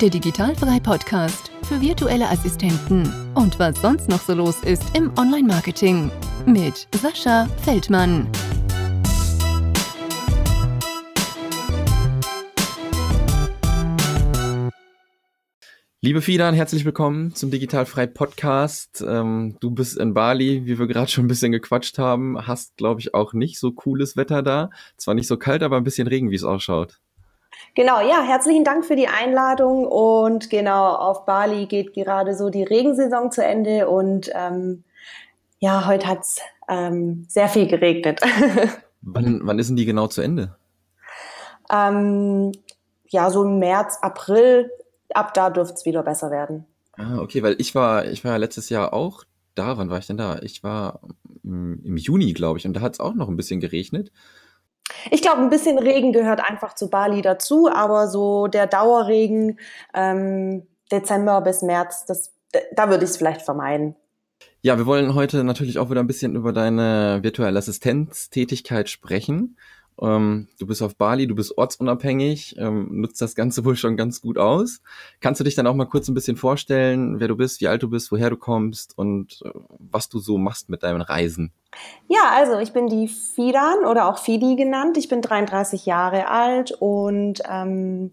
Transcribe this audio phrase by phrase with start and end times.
[0.00, 6.10] der Digitalfrei Podcast für virtuelle Assistenten und was sonst noch so los ist im Online-Marketing
[6.46, 8.26] mit Sascha Feldmann.
[16.00, 19.02] Liebe Fidan, herzlich willkommen zum Digitalfrei Podcast.
[19.06, 23.00] Ähm, du bist in Bali, wie wir gerade schon ein bisschen gequatscht haben, hast, glaube
[23.00, 24.70] ich, auch nicht so cooles Wetter da.
[24.96, 27.00] Zwar nicht so kalt, aber ein bisschen Regen, wie es ausschaut.
[27.74, 29.86] Genau, ja, herzlichen Dank für die Einladung.
[29.86, 34.84] Und genau, auf Bali geht gerade so die Regensaison zu Ende und ähm,
[35.58, 38.20] ja, heute hat's ähm, sehr viel geregnet.
[39.02, 40.56] wann, wann ist denn die genau zu Ende?
[41.72, 42.52] Ähm,
[43.08, 44.70] ja, so im März, April
[45.14, 46.66] ab da dürfte es wieder besser werden.
[46.96, 49.78] Ah, okay, weil ich war, ich war ja letztes Jahr auch da.
[49.78, 50.38] Wann war ich denn da?
[50.42, 51.00] Ich war
[51.42, 54.12] mm, im Juni, glaube ich, und da hat es auch noch ein bisschen geregnet.
[55.10, 59.58] Ich glaube, ein bisschen Regen gehört einfach zu Bali dazu, aber so der Dauerregen
[59.94, 62.32] ähm, Dezember bis März, das,
[62.72, 63.96] da würde ich es vielleicht vermeiden.
[64.62, 69.58] Ja, wir wollen heute natürlich auch wieder ein bisschen über deine virtuelle Assistenztätigkeit sprechen.
[70.00, 74.20] Ähm, du bist auf Bali, du bist ortsunabhängig, ähm, nutzt das Ganze wohl schon ganz
[74.20, 74.80] gut aus.
[75.20, 77.82] Kannst du dich dann auch mal kurz ein bisschen vorstellen, wer du bist, wie alt
[77.82, 81.52] du bist, woher du kommst und äh, was du so machst mit deinen Reisen?
[82.08, 84.96] Ja, also ich bin die Fidan oder auch Fidi genannt.
[84.96, 88.12] Ich bin 33 Jahre alt und ähm,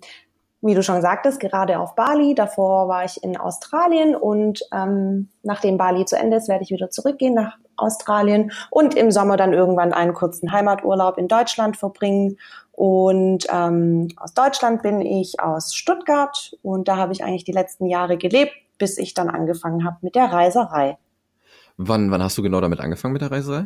[0.61, 2.35] wie du schon sagtest, gerade auf Bali.
[2.35, 6.89] Davor war ich in Australien und ähm, nachdem Bali zu Ende ist, werde ich wieder
[6.89, 12.37] zurückgehen nach Australien und im Sommer dann irgendwann einen kurzen Heimaturlaub in Deutschland verbringen.
[12.71, 17.87] Und ähm, aus Deutschland bin ich aus Stuttgart und da habe ich eigentlich die letzten
[17.87, 20.97] Jahre gelebt, bis ich dann angefangen habe mit der Reiserei.
[21.77, 23.65] Wann, wann hast du genau damit angefangen mit der Reiserei?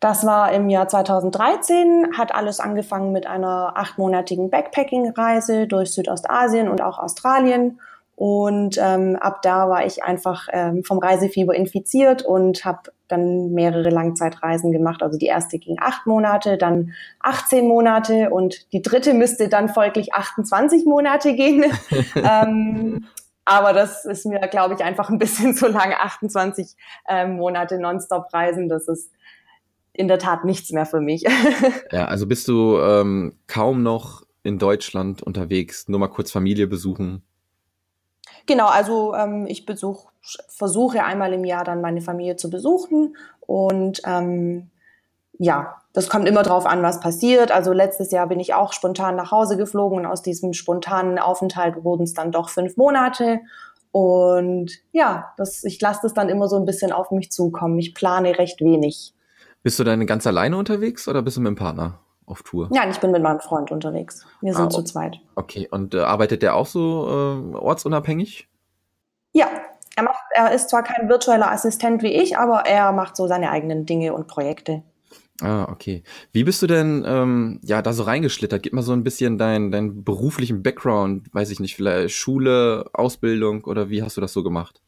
[0.00, 6.82] Das war im Jahr 2013, hat alles angefangen mit einer achtmonatigen Backpacking-Reise durch Südostasien und
[6.82, 7.80] auch Australien.
[8.16, 13.90] Und ähm, ab da war ich einfach ähm, vom Reisefieber infiziert und habe dann mehrere
[13.90, 15.02] Langzeitreisen gemacht.
[15.02, 20.14] Also die erste ging acht Monate, dann 18 Monate und die dritte müsste dann folglich
[20.14, 21.64] 28 Monate gehen.
[22.14, 23.06] ähm,
[23.44, 26.00] aber das ist mir, glaube ich, einfach ein bisschen zu lange.
[26.00, 26.76] 28
[27.08, 29.10] ähm, Monate Nonstop reisen, das ist
[29.94, 31.22] in der Tat nichts mehr für mich.
[31.92, 37.22] ja, also bist du ähm, kaum noch in Deutschland unterwegs, nur mal kurz Familie besuchen?
[38.46, 40.10] Genau, also ähm, ich besuch,
[40.48, 44.70] versuche einmal im Jahr dann meine Familie zu besuchen und ähm,
[45.38, 47.50] ja, das kommt immer drauf an, was passiert.
[47.50, 51.82] Also letztes Jahr bin ich auch spontan nach Hause geflogen und aus diesem spontanen Aufenthalt
[51.84, 53.40] wurden es dann doch fünf Monate.
[53.90, 57.78] Und ja, das, ich lasse das dann immer so ein bisschen auf mich zukommen.
[57.78, 59.13] Ich plane recht wenig.
[59.64, 62.68] Bist du dann ganz alleine unterwegs oder bist du mit dem Partner auf Tour?
[62.70, 64.26] Nein, ich bin mit meinem Freund unterwegs.
[64.42, 65.18] Wir sind ah, zu zweit.
[65.36, 68.46] Okay, und äh, arbeitet der auch so äh, ortsunabhängig?
[69.32, 69.48] Ja,
[69.96, 73.50] er, macht, er ist zwar kein virtueller Assistent wie ich, aber er macht so seine
[73.50, 74.82] eigenen Dinge und Projekte.
[75.40, 76.02] Ah, okay.
[76.32, 78.62] Wie bist du denn ähm, ja da so reingeschlittert?
[78.62, 83.64] Gib mal so ein bisschen deinen dein beruflichen Background, weiß ich nicht, vielleicht Schule, Ausbildung
[83.64, 84.82] oder wie hast du das so gemacht?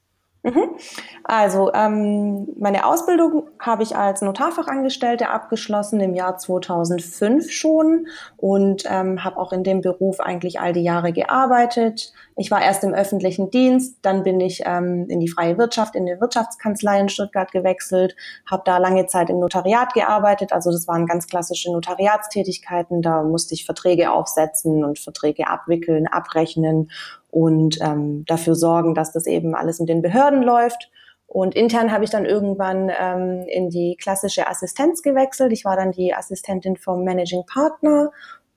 [0.47, 0.77] Mhm.
[1.25, 9.25] Also ähm, meine Ausbildung habe ich als Notarfachangestellte abgeschlossen im Jahr 2005 schon und ähm,
[9.25, 12.13] habe auch in dem Beruf eigentlich all die Jahre gearbeitet.
[12.37, 16.07] Ich war erst im öffentlichen Dienst, dann bin ich ähm, in die freie Wirtschaft, in
[16.07, 18.15] die Wirtschaftskanzlei in Stuttgart gewechselt,
[18.49, 20.53] habe da lange Zeit im Notariat gearbeitet.
[20.53, 23.03] Also das waren ganz klassische Notariatstätigkeiten.
[23.03, 26.91] Da musste ich Verträge aufsetzen und Verträge abwickeln, abrechnen
[27.31, 30.91] und ähm, dafür sorgen, dass das eben alles in den Behörden läuft.
[31.27, 35.53] Und intern habe ich dann irgendwann ähm, in die klassische Assistenz gewechselt.
[35.53, 38.13] Ich war dann die Assistentin vom Managing Partner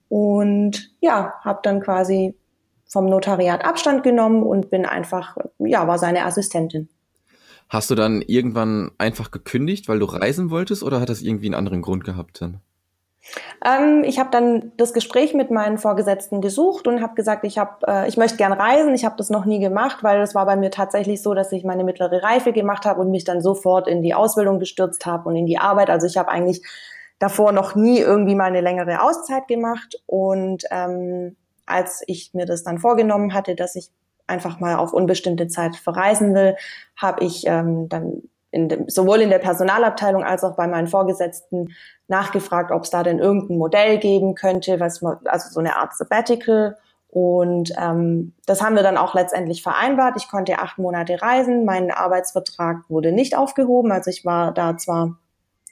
[0.08, 2.36] und ja, habe dann quasi
[2.88, 6.90] vom Notariat Abstand genommen und bin einfach, ja, war seine Assistentin.
[7.70, 11.56] Hast du dann irgendwann einfach gekündigt, weil du reisen wolltest oder hat das irgendwie einen
[11.56, 12.62] anderen Grund gehabt dann?
[13.66, 17.86] Ähm, ich habe dann das Gespräch mit meinen Vorgesetzten gesucht und habe gesagt, ich habe,
[17.88, 18.94] äh, ich möchte gern reisen.
[18.94, 21.64] Ich habe das noch nie gemacht, weil es war bei mir tatsächlich so, dass ich
[21.64, 25.36] meine mittlere Reife gemacht habe und mich dann sofort in die Ausbildung gestürzt habe und
[25.36, 25.90] in die Arbeit.
[25.90, 26.62] Also ich habe eigentlich
[27.20, 30.02] davor noch nie irgendwie mal eine längere Auszeit gemacht.
[30.06, 31.36] Und ähm,
[31.66, 33.90] als ich mir das dann vorgenommen hatte, dass ich
[34.26, 36.56] einfach mal auf unbestimmte Zeit verreisen will,
[36.96, 41.76] habe ich ähm, dann in dem, sowohl in der Personalabteilung als auch bei meinen Vorgesetzten
[42.08, 45.96] nachgefragt, ob es da denn irgendein Modell geben könnte, was man, also so eine Art
[45.96, 46.78] Sabbatical.
[47.10, 50.16] Und ähm, das haben wir dann auch letztendlich vereinbart.
[50.18, 51.66] Ich konnte acht Monate reisen.
[51.66, 53.92] Mein Arbeitsvertrag wurde nicht aufgehoben.
[53.92, 55.18] Also ich war da zwar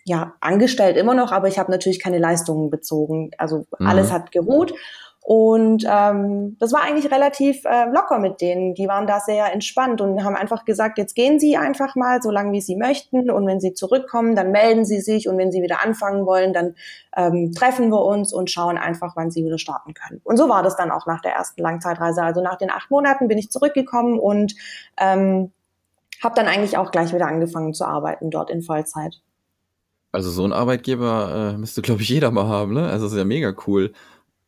[0.04, 3.32] ja angestellt immer noch, aber ich habe natürlich keine Leistungen bezogen.
[3.38, 3.88] Also mhm.
[3.88, 4.74] alles hat geruht.
[5.30, 8.76] Und ähm, das war eigentlich relativ äh, locker mit denen.
[8.76, 12.32] Die waren da sehr entspannt und haben einfach gesagt, jetzt gehen Sie einfach mal, so
[12.32, 13.30] lange wie Sie möchten.
[13.30, 15.28] Und wenn Sie zurückkommen, dann melden Sie sich.
[15.28, 16.76] Und wenn Sie wieder anfangen wollen, dann
[17.18, 20.22] ähm, treffen wir uns und schauen einfach, wann Sie wieder starten können.
[20.24, 22.24] Und so war das dann auch nach der ersten Langzeitreise.
[22.24, 24.56] Also nach den acht Monaten bin ich zurückgekommen und
[24.98, 25.52] ähm,
[26.24, 29.20] habe dann eigentlich auch gleich wieder angefangen zu arbeiten dort in Vollzeit.
[30.14, 32.88] Also so ein Arbeitgeber äh, müsste, glaube ich, jeder mal haben, ne?
[32.88, 33.92] Also das ist ja mega cool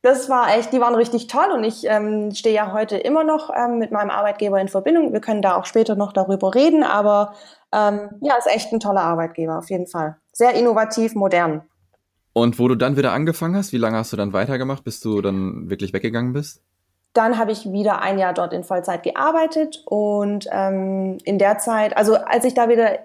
[0.01, 3.49] das war echt, die waren richtig toll und ich ähm, stehe ja heute immer noch
[3.55, 5.11] ähm, mit meinem Arbeitgeber in Verbindung.
[5.11, 7.33] Wir können da auch später noch darüber reden, aber
[7.73, 10.17] ähm, ja, ist echt ein toller Arbeitgeber, auf jeden Fall.
[10.31, 11.63] Sehr innovativ, modern.
[12.31, 15.21] Und wo du dann wieder angefangen hast, wie lange hast du dann weitergemacht, bis du
[15.21, 16.61] dann wirklich weggegangen bist?
[17.13, 21.97] Dann habe ich wieder ein Jahr dort in Vollzeit gearbeitet und ähm, in der Zeit,
[21.97, 22.99] also als ich da wieder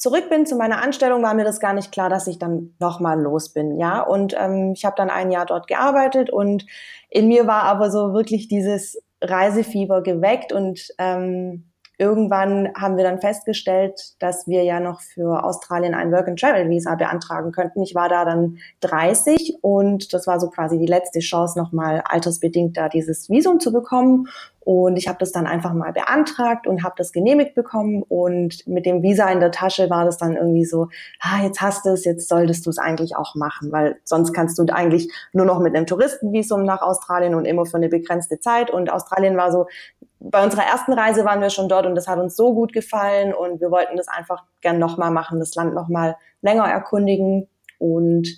[0.00, 3.20] zurück bin zu meiner Anstellung, war mir das gar nicht klar, dass ich dann nochmal
[3.20, 4.00] los bin, ja.
[4.00, 6.64] Und ähm, ich habe dann ein Jahr dort gearbeitet und
[7.10, 13.20] in mir war aber so wirklich dieses Reisefieber geweckt und ähm, irgendwann haben wir dann
[13.20, 17.82] festgestellt, dass wir ja noch für Australien ein Work-and-Travel-Visa beantragen könnten.
[17.82, 22.78] Ich war da dann 30 und das war so quasi die letzte Chance, nochmal altersbedingt
[22.78, 24.28] da dieses Visum zu bekommen.
[24.62, 28.02] Und ich habe das dann einfach mal beantragt und habe das genehmigt bekommen.
[28.02, 30.88] Und mit dem Visa in der Tasche war das dann irgendwie so,
[31.20, 34.58] ah, jetzt hast du es, jetzt solltest du es eigentlich auch machen, weil sonst kannst
[34.58, 38.70] du eigentlich nur noch mit einem Touristenvisum nach Australien und immer für eine begrenzte Zeit.
[38.70, 39.66] Und Australien war so,
[40.20, 43.32] bei unserer ersten Reise waren wir schon dort und das hat uns so gut gefallen
[43.32, 47.48] und wir wollten das einfach gern nochmal machen, das Land nochmal länger erkundigen.
[47.78, 48.28] Und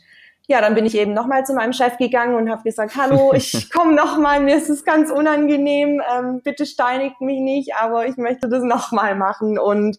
[0.53, 3.71] ja, dann bin ich eben nochmal zu meinem Chef gegangen und habe gesagt, hallo, ich
[3.71, 8.49] komme nochmal, mir ist es ganz unangenehm, ähm, bitte steinigt mich nicht, aber ich möchte
[8.49, 9.59] das nochmal machen.
[9.59, 9.97] Und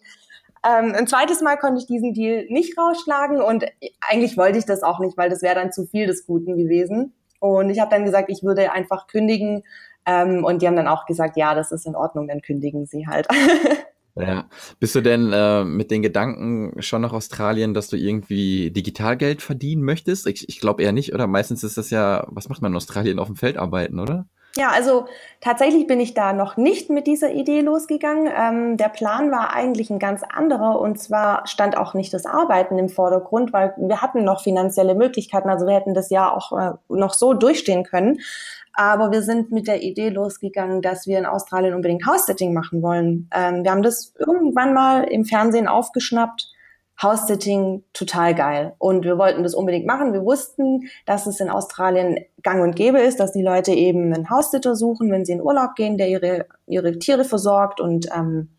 [0.64, 3.64] ähm, ein zweites Mal konnte ich diesen Deal nicht rausschlagen und
[4.08, 7.14] eigentlich wollte ich das auch nicht, weil das wäre dann zu viel des Guten gewesen.
[7.40, 9.64] Und ich habe dann gesagt, ich würde einfach kündigen.
[10.06, 13.06] Ähm, und die haben dann auch gesagt, ja, das ist in Ordnung, dann kündigen sie
[13.08, 13.26] halt.
[14.16, 14.48] Ja.
[14.78, 19.82] Bist du denn äh, mit den Gedanken schon nach Australien, dass du irgendwie Digitalgeld verdienen
[19.82, 20.28] möchtest?
[20.28, 21.26] Ich, ich glaube eher nicht, oder?
[21.26, 24.26] Meistens ist das ja, was macht man in Australien auf dem Feld arbeiten, oder?
[24.56, 25.06] Ja, also
[25.40, 28.32] tatsächlich bin ich da noch nicht mit dieser Idee losgegangen.
[28.32, 32.78] Ähm, der Plan war eigentlich ein ganz anderer und zwar stand auch nicht das Arbeiten
[32.78, 36.74] im Vordergrund, weil wir hatten noch finanzielle Möglichkeiten, also wir hätten das Jahr auch äh,
[36.88, 38.20] noch so durchstehen können.
[38.74, 43.30] Aber wir sind mit der Idee losgegangen, dass wir in Australien unbedingt House-Sitting machen wollen.
[43.32, 46.50] Ähm, wir haben das irgendwann mal im Fernsehen aufgeschnappt.
[47.00, 48.74] House-Sitting total geil.
[48.78, 50.12] Und wir wollten das unbedingt machen.
[50.12, 54.30] Wir wussten, dass es in Australien gang und gäbe ist, dass die Leute eben einen
[54.30, 58.50] House-Sitter suchen, wenn sie in Urlaub gehen, der ihre, ihre Tiere versorgt und ähm,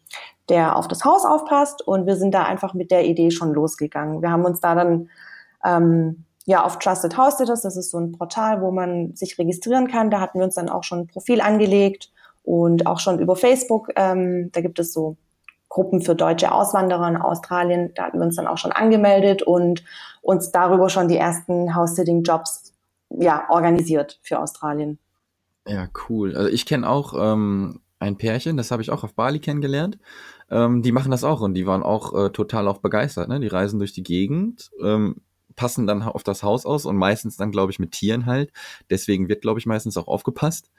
[0.49, 1.81] der auf das Haus aufpasst.
[1.81, 4.21] Und wir sind da einfach mit der Idee schon losgegangen.
[4.21, 5.09] Wir haben uns da dann
[5.63, 7.61] ähm, ja auf Trusted House Sitters.
[7.61, 10.09] Das ist so ein Portal, wo man sich registrieren kann.
[10.09, 12.11] Da hatten wir uns dann auch schon ein Profil angelegt
[12.43, 13.89] und auch schon über Facebook.
[13.95, 15.17] Ähm, da gibt es so
[15.67, 17.91] Gruppen für deutsche Auswanderer in Australien.
[17.95, 19.83] Da hatten wir uns dann auch schon angemeldet und
[20.21, 22.73] uns darüber schon die ersten House-Sitting-Jobs
[23.09, 24.99] ja, organisiert für Australien.
[25.67, 26.35] Ja, cool.
[26.35, 29.97] Also ich kenne auch ähm, ein Pärchen, das habe ich auch auf Bali kennengelernt.
[30.49, 33.29] Ähm, die machen das auch und die waren auch äh, total auch begeistert.
[33.29, 33.39] Ne?
[33.39, 34.69] Die reisen durch die Gegend.
[34.83, 35.21] Ähm,
[35.55, 38.51] passen dann auf das Haus aus und meistens dann, glaube ich, mit Tieren halt.
[38.89, 40.71] Deswegen wird, glaube ich, meistens auch aufgepasst.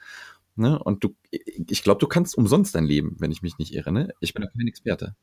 [0.55, 0.81] Ne?
[0.81, 3.91] Und du, ich glaube, du kannst umsonst dein Leben, wenn ich mich nicht irre.
[3.91, 4.13] Ne?
[4.19, 5.15] Ich bin da kein Experte.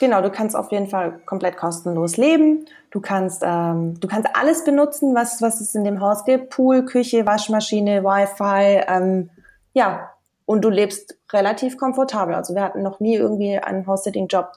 [0.00, 2.66] Genau, du kannst auf jeden Fall komplett kostenlos leben.
[2.90, 6.50] Du kannst, ähm, du kannst alles benutzen, was, was es in dem Haus gibt.
[6.50, 8.84] Pool, Küche, Waschmaschine, Wi-Fi.
[8.86, 9.30] Ähm,
[9.72, 10.10] ja,
[10.44, 12.34] und du lebst relativ komfortabel.
[12.34, 14.52] Also wir hatten noch nie irgendwie einen House-Sitting-Job,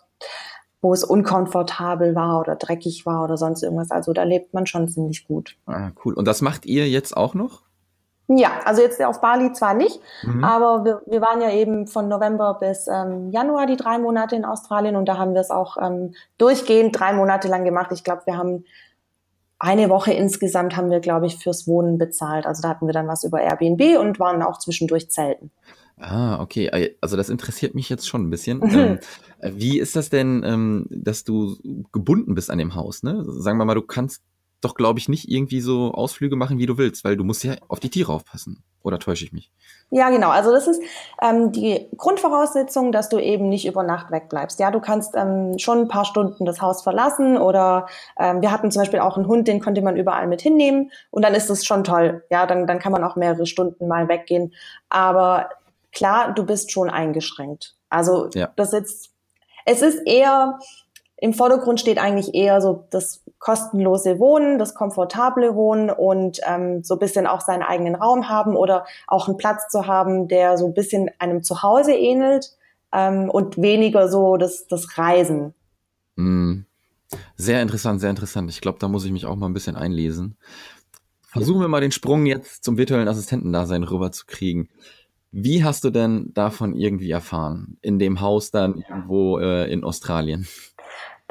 [0.81, 3.91] wo es unkomfortabel war oder dreckig war oder sonst irgendwas.
[3.91, 5.55] Also da lebt man schon ziemlich gut.
[5.67, 6.13] Ah, cool.
[6.13, 7.61] Und das macht ihr jetzt auch noch?
[8.27, 10.43] Ja, also jetzt auf Bali zwar nicht, mhm.
[10.43, 14.45] aber wir, wir waren ja eben von November bis ähm, Januar die drei Monate in
[14.45, 17.91] Australien und da haben wir es auch ähm, durchgehend drei Monate lang gemacht.
[17.91, 18.63] Ich glaube, wir haben
[19.59, 22.45] eine Woche insgesamt haben wir, glaube ich, fürs Wohnen bezahlt.
[22.45, 25.51] Also da hatten wir dann was über Airbnb und waren auch zwischendurch zelten.
[26.01, 26.95] Ah, okay.
[26.99, 28.61] Also das interessiert mich jetzt schon ein bisschen.
[29.43, 31.57] Ähm, wie ist das denn, ähm, dass du
[31.91, 33.01] gebunden bist an dem Haus?
[33.01, 33.23] Ne?
[33.25, 34.21] Sagen wir mal, du kannst
[34.61, 37.55] doch, glaube ich, nicht irgendwie so Ausflüge machen, wie du willst, weil du musst ja
[37.67, 38.63] auf die Tiere aufpassen.
[38.83, 39.51] Oder täusche ich mich?
[39.91, 40.29] Ja, genau.
[40.29, 40.81] Also das ist
[41.21, 44.59] ähm, die Grundvoraussetzung, dass du eben nicht über Nacht wegbleibst.
[44.59, 48.71] Ja, du kannst ähm, schon ein paar Stunden das Haus verlassen oder ähm, wir hatten
[48.71, 51.65] zum Beispiel auch einen Hund, den konnte man überall mit hinnehmen und dann ist das
[51.65, 52.23] schon toll.
[52.31, 54.53] Ja, dann, dann kann man auch mehrere Stunden mal weggehen.
[54.89, 55.49] Aber
[55.91, 57.75] klar, du bist schon eingeschränkt.
[57.89, 58.49] Also ja.
[58.55, 59.11] das jetzt,
[59.65, 60.59] es ist eher
[61.21, 66.95] im Vordergrund steht eigentlich eher so das kostenlose Wohnen, das komfortable Wohnen und ähm, so
[66.95, 70.65] ein bisschen auch seinen eigenen Raum haben oder auch einen Platz zu haben, der so
[70.65, 72.57] ein bisschen einem Zuhause ähnelt
[72.91, 75.53] ähm, und weniger so das, das Reisen.
[76.15, 76.61] Mm.
[77.35, 78.49] Sehr interessant, sehr interessant.
[78.49, 80.37] Ich glaube, da muss ich mich auch mal ein bisschen einlesen.
[81.27, 84.69] Versuchen wir mal den Sprung jetzt zum virtuellen Assistentendasein rüber zu kriegen.
[85.31, 87.77] Wie hast du denn davon irgendwie erfahren?
[87.81, 90.47] In dem Haus dann irgendwo äh, in Australien?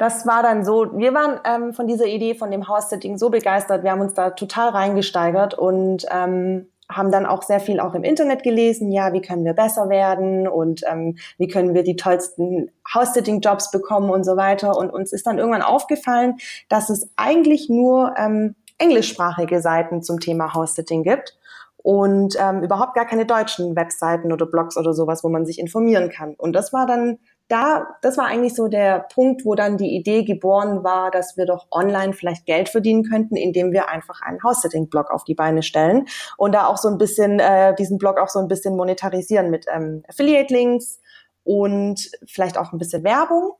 [0.01, 3.83] das war dann so, wir waren ähm, von dieser Idee, von dem House-Setting so begeistert,
[3.83, 8.03] wir haben uns da total reingesteigert und ähm, haben dann auch sehr viel auch im
[8.03, 12.71] Internet gelesen, ja, wie können wir besser werden und ähm, wie können wir die tollsten
[12.91, 14.75] House-Sitting-Jobs bekommen und so weiter.
[14.75, 20.55] Und uns ist dann irgendwann aufgefallen, dass es eigentlich nur ähm, englischsprachige Seiten zum Thema
[20.55, 21.37] House-Sitting gibt
[21.83, 26.09] und ähm, überhaupt gar keine deutschen Webseiten oder Blogs oder sowas, wo man sich informieren
[26.09, 26.35] kann.
[26.35, 30.23] Und das war dann da, das war eigentlich so der Punkt, wo dann die Idee
[30.23, 35.11] geboren war, dass wir doch online vielleicht Geld verdienen könnten, indem wir einfach einen House-Sitting-Blog
[35.11, 36.05] auf die Beine stellen
[36.37, 39.65] und da auch so ein bisschen äh, diesen Blog auch so ein bisschen monetarisieren mit
[39.73, 41.01] ähm, Affiliate-Links
[41.43, 43.53] und vielleicht auch ein bisschen Werbung.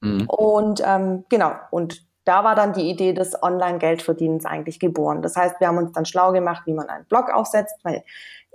[0.00, 0.26] Mhm.
[0.28, 5.22] Und ähm, genau, und da war dann die Idee des Online-Geldverdienens eigentlich geboren.
[5.22, 8.02] Das heißt, wir haben uns dann schlau gemacht, wie man einen Blog aufsetzt, weil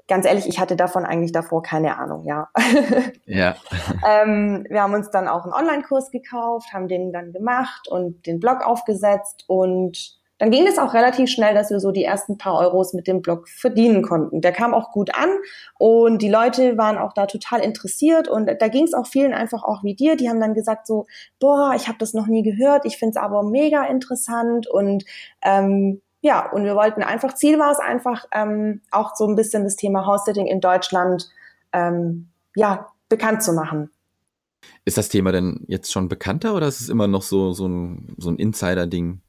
[0.09, 2.49] ganz ehrlich, ich hatte davon eigentlich davor keine Ahnung, ja.
[3.25, 3.55] Ja.
[4.05, 8.41] ähm, wir haben uns dann auch einen Online-Kurs gekauft, haben den dann gemacht und den
[8.41, 12.57] Blog aufgesetzt und dann ging es auch relativ schnell, dass wir so die ersten paar
[12.57, 14.41] Euros mit dem Blog verdienen konnten.
[14.41, 15.29] Der kam auch gut an
[15.77, 19.63] und die Leute waren auch da total interessiert und da ging es auch vielen einfach
[19.63, 20.15] auch wie dir.
[20.15, 21.05] Die haben dann gesagt so,
[21.39, 25.05] boah, ich habe das noch nie gehört, ich finde es aber mega interessant und
[25.43, 29.63] ähm, ja, und wir wollten einfach, Ziel war es einfach, ähm, auch so ein bisschen
[29.63, 31.29] das Thema House-Sitting in Deutschland
[31.71, 33.91] ähm, ja, bekannt zu machen.
[34.85, 38.15] Ist das Thema denn jetzt schon bekannter oder ist es immer noch so, so ein,
[38.17, 39.21] so ein Insider-Ding?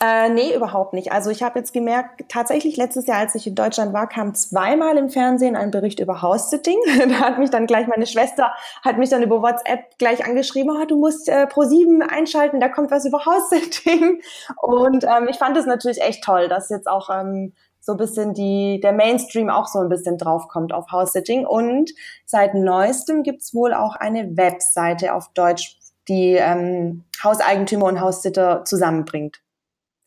[0.00, 1.10] Äh, nee, überhaupt nicht.
[1.10, 4.96] Also ich habe jetzt gemerkt, tatsächlich letztes Jahr, als ich in Deutschland war, kam zweimal
[4.96, 6.78] im Fernsehen ein Bericht über House-Sitting.
[7.08, 8.52] da hat mich dann gleich meine Schwester,
[8.84, 12.92] hat mich dann über WhatsApp gleich angeschrieben, oh, du musst äh, Pro7 einschalten, da kommt
[12.92, 14.20] was über House-Sitting.
[14.62, 18.34] Und ähm, ich fand es natürlich echt toll, dass jetzt auch ähm, so ein bisschen
[18.34, 21.44] die, der Mainstream auch so ein bisschen draufkommt auf House-Sitting.
[21.44, 21.90] Und
[22.24, 25.76] seit neuestem gibt's wohl auch eine Webseite auf Deutsch,
[26.06, 29.40] die ähm, Hauseigentümer und Haussitter zusammenbringt.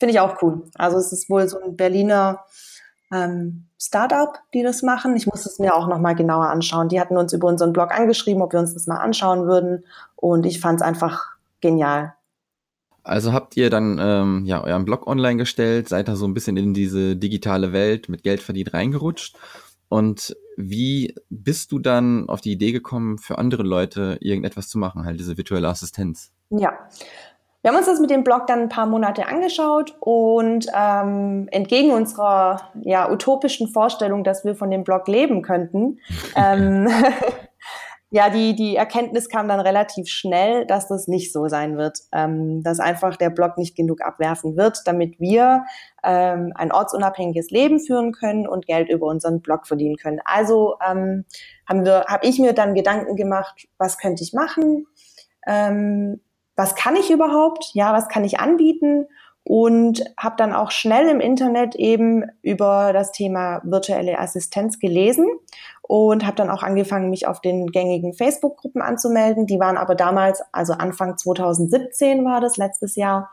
[0.01, 0.63] Finde ich auch cool.
[0.73, 2.39] Also es ist wohl so ein Berliner
[3.13, 5.15] ähm, Startup, die das machen.
[5.15, 6.89] Ich muss es mir auch nochmal genauer anschauen.
[6.89, 9.85] Die hatten uns über unseren Blog angeschrieben, ob wir uns das mal anschauen würden.
[10.15, 12.15] Und ich fand es einfach genial.
[13.03, 16.57] Also habt ihr dann ähm, ja euren Blog online gestellt, seid da so ein bisschen
[16.57, 19.37] in diese digitale Welt mit Geld verdient reingerutscht.
[19.87, 25.05] Und wie bist du dann auf die Idee gekommen, für andere Leute irgendetwas zu machen,
[25.05, 26.31] halt diese virtuelle Assistenz?
[26.49, 26.73] Ja,
[27.61, 31.91] wir haben uns das mit dem Blog dann ein paar Monate angeschaut und ähm, entgegen
[31.91, 35.99] unserer ja, utopischen Vorstellung, dass wir von dem Blog leben könnten,
[36.35, 36.89] ähm,
[38.13, 42.61] ja, die, die Erkenntnis kam dann relativ schnell, dass das nicht so sein wird, ähm,
[42.63, 45.63] dass einfach der Blog nicht genug abwerfen wird, damit wir
[46.03, 50.19] ähm, ein ortsunabhängiges Leben führen können und Geld über unseren Blog verdienen können.
[50.25, 51.25] Also ähm,
[51.69, 54.87] haben wir, habe ich mir dann Gedanken gemacht, was könnte ich machen?
[55.47, 56.19] Ähm,
[56.61, 57.71] was kann ich überhaupt?
[57.73, 59.07] Ja, was kann ich anbieten?
[59.43, 65.25] Und habe dann auch schnell im Internet eben über das Thema virtuelle Assistenz gelesen
[65.81, 69.47] und habe dann auch angefangen, mich auf den gängigen Facebook-Gruppen anzumelden.
[69.47, 73.31] Die waren aber damals, also Anfang 2017 war das, letztes Jahr,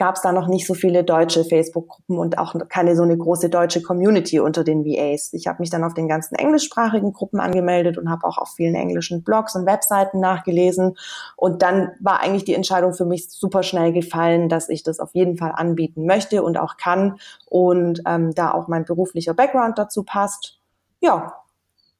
[0.00, 3.50] gab es da noch nicht so viele deutsche Facebook-Gruppen und auch keine so eine große
[3.50, 5.34] deutsche Community unter den VAs.
[5.34, 8.74] Ich habe mich dann auf den ganzen englischsprachigen Gruppen angemeldet und habe auch auf vielen
[8.74, 10.96] englischen Blogs und Webseiten nachgelesen.
[11.36, 15.10] Und dann war eigentlich die Entscheidung für mich super schnell gefallen, dass ich das auf
[15.12, 20.02] jeden Fall anbieten möchte und auch kann und ähm, da auch mein beruflicher Background dazu
[20.02, 20.60] passt.
[21.00, 21.34] Ja,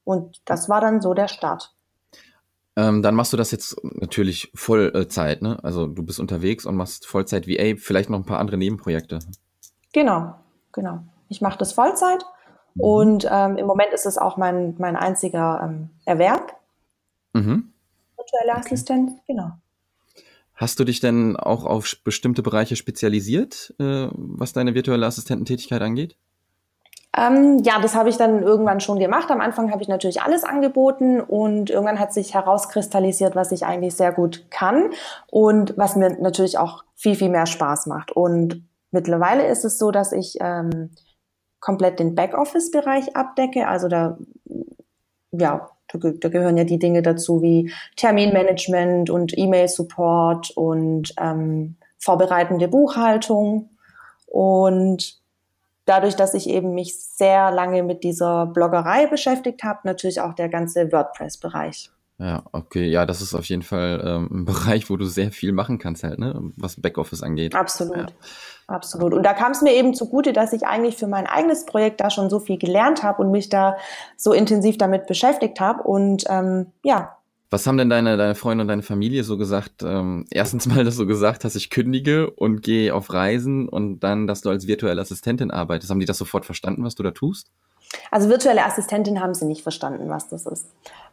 [0.05, 1.75] und das war dann so der Start.
[2.77, 5.59] Ähm, dann machst du das jetzt natürlich Vollzeit, ne?
[5.63, 9.19] Also du bist unterwegs und machst Vollzeit VA, vielleicht noch ein paar andere Nebenprojekte.
[9.93, 10.35] Genau,
[10.73, 11.03] genau.
[11.29, 12.25] Ich mache das Vollzeit
[12.75, 12.81] mhm.
[12.83, 16.57] und ähm, im Moment ist es auch mein, mein einziger ähm, Erwerb.
[17.33, 17.73] Mhm.
[18.17, 18.61] Virtuelle okay.
[18.61, 19.53] Assistenz, genau.
[20.55, 26.17] Hast du dich denn auch auf bestimmte Bereiche spezialisiert, äh, was deine virtuelle Assistententätigkeit angeht?
[27.17, 29.31] Ähm, ja, das habe ich dann irgendwann schon gemacht.
[29.31, 33.97] Am Anfang habe ich natürlich alles angeboten und irgendwann hat sich herauskristallisiert, was ich eigentlich
[33.97, 34.91] sehr gut kann
[35.29, 38.13] und was mir natürlich auch viel, viel mehr Spaß macht.
[38.13, 38.63] Und
[38.93, 40.91] mittlerweile ist es so, dass ich ähm,
[41.59, 43.67] komplett den Backoffice-Bereich abdecke.
[43.67, 44.17] Also da
[45.33, 52.69] ja, da, da gehören ja die Dinge dazu wie Terminmanagement und E-Mail-Support und ähm, vorbereitende
[52.69, 53.71] Buchhaltung.
[54.27, 55.20] Und
[55.91, 60.49] dadurch, dass ich eben mich sehr lange mit dieser Bloggerei beschäftigt habe, natürlich auch der
[60.49, 61.91] ganze WordPress-Bereich.
[62.19, 65.53] Ja, okay, ja, das ist auf jeden Fall ähm, ein Bereich, wo du sehr viel
[65.53, 67.55] machen kannst halt, ne, was Backoffice angeht.
[67.55, 68.07] Absolut, ja.
[68.69, 69.15] absolut.
[69.15, 72.11] Und da kam es mir eben zugute, dass ich eigentlich für mein eigenes Projekt da
[72.11, 73.77] schon so viel gelernt habe und mich da
[74.17, 75.83] so intensiv damit beschäftigt habe.
[75.83, 77.17] Und ähm, ja,
[77.51, 79.83] was haben denn deine, deine Freunde und deine Familie so gesagt?
[79.83, 84.29] Ähm, erstens mal, dass du gesagt hast, ich kündige und gehe auf Reisen und dann,
[84.29, 85.91] dass du als virtuelle Assistentin arbeitest.
[85.91, 87.51] Haben die das sofort verstanden, was du da tust?
[88.13, 90.67] Also virtuelle Assistentin haben sie nicht verstanden, was das ist.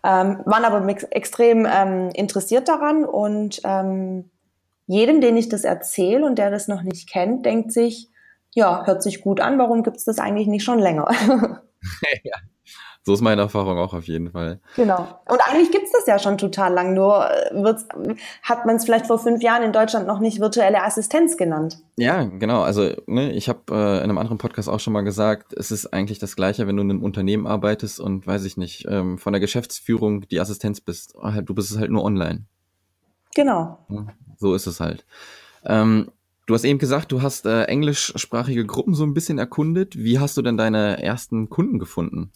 [0.04, 4.30] Ähm, waren aber extrem ähm, interessiert daran und ähm,
[4.86, 8.10] jedem, den ich das erzähle und der das noch nicht kennt, denkt sich,
[8.54, 11.08] ja, hört sich gut an, warum gibt es das eigentlich nicht schon länger?
[12.24, 12.36] ja,
[13.08, 14.60] so ist meine Erfahrung auch auf jeden Fall.
[14.76, 15.08] Genau.
[15.30, 17.88] Und eigentlich gibt es das ja schon total lang, nur äh, wird's,
[18.44, 21.78] hat man es vielleicht vor fünf Jahren in Deutschland noch nicht virtuelle Assistenz genannt.
[21.96, 22.64] Ja, genau.
[22.64, 25.94] Also ne, ich habe äh, in einem anderen Podcast auch schon mal gesagt, es ist
[25.94, 29.32] eigentlich das Gleiche, wenn du in einem Unternehmen arbeitest und weiß ich nicht, ähm, von
[29.32, 31.16] der Geschäftsführung die Assistenz bist.
[31.44, 32.44] Du bist es halt nur online.
[33.36, 33.80] Genau.
[34.36, 35.06] so ist es halt.
[35.66, 36.12] Ähm,
[36.46, 39.98] Du hast eben gesagt, du hast äh, englischsprachige Gruppen so ein bisschen erkundet.
[39.98, 42.32] Wie hast du denn deine ersten Kunden gefunden?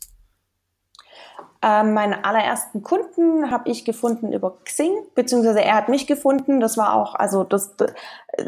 [1.64, 6.60] Ähm, meine allerersten Kunden habe ich gefunden über Xing, beziehungsweise er hat mich gefunden.
[6.60, 7.94] Das war auch, also das, das,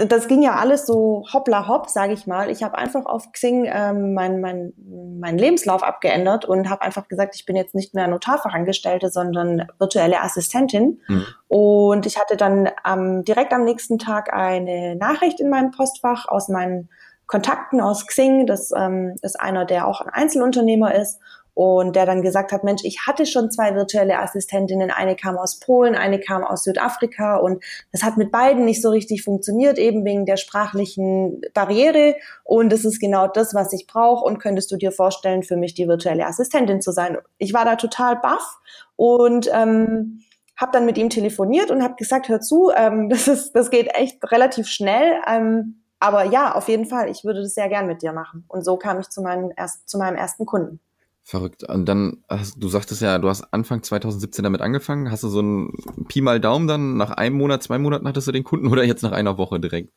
[0.08, 2.50] das ging ja alles so hoppla hopp, sage ich mal.
[2.50, 4.74] Ich habe einfach auf Xing ähm, meinen mein,
[5.20, 10.22] mein Lebenslauf abgeändert und habe einfach gesagt, ich bin jetzt nicht mehr Notarfachangestellte, sondern virtuelle
[10.22, 11.00] Assistentin.
[11.08, 11.26] Mhm.
[11.48, 16.50] Und ich hatte dann ähm, direkt am nächsten Tag eine Nachricht in meinem Postfach aus
[16.50, 16.90] meinen
[17.28, 18.48] Kontakten aus Xing.
[18.48, 21.20] Das ähm, ist einer, der auch ein Einzelunternehmer ist
[21.54, 25.60] und der dann gesagt hat, Mensch, ich hatte schon zwei virtuelle Assistentinnen, eine kam aus
[25.60, 30.04] Polen, eine kam aus Südafrika und das hat mit beiden nicht so richtig funktioniert, eben
[30.06, 34.78] wegen der sprachlichen Barriere und das ist genau das, was ich brauche und könntest du
[34.78, 37.18] dir vorstellen, für mich die virtuelle Assistentin zu sein.
[37.38, 38.60] Ich war da total baff
[38.96, 40.22] und ähm,
[40.56, 43.94] habe dann mit ihm telefoniert und habe gesagt, hör zu, ähm, das, ist, das geht
[43.94, 45.20] echt relativ schnell.
[45.28, 48.44] Ähm, aber ja, auf jeden Fall, ich würde das sehr gern mit dir machen.
[48.50, 50.82] Und so kam ich zu, meinem, erst, zu meinem ersten Kunden.
[51.26, 51.64] Verrückt.
[51.64, 55.10] Und dann, hast, du sagtest ja, du hast Anfang 2017 damit angefangen.
[55.10, 55.74] Hast du so ein
[56.10, 56.98] Pi mal Daumen dann?
[56.98, 59.94] Nach einem Monat, zwei Monaten hattest du den Kunden oder jetzt nach einer Woche direkt?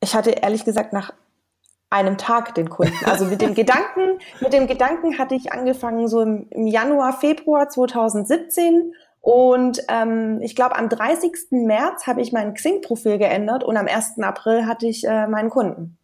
[0.00, 1.12] Ich hatte ehrlich gesagt nach
[1.90, 3.04] einem Tag den Kunden.
[3.04, 7.68] Also mit dem Gedanken, mit dem Gedanken hatte ich angefangen so im, im Januar, Februar
[7.68, 11.32] 2017 und ähm, ich glaube, am 30.
[11.50, 14.20] März habe ich mein Xing-Profil geändert und am 1.
[14.20, 15.97] April hatte ich äh, meinen Kunden.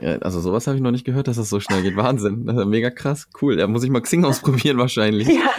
[0.00, 1.96] Ja, also sowas habe ich noch nicht gehört, dass das so schnell geht.
[1.96, 2.44] Wahnsinn.
[2.68, 3.28] Mega krass.
[3.40, 3.56] Cool.
[3.56, 5.28] Da muss ich mal Xing ausprobieren wahrscheinlich.
[5.28, 5.50] Ja.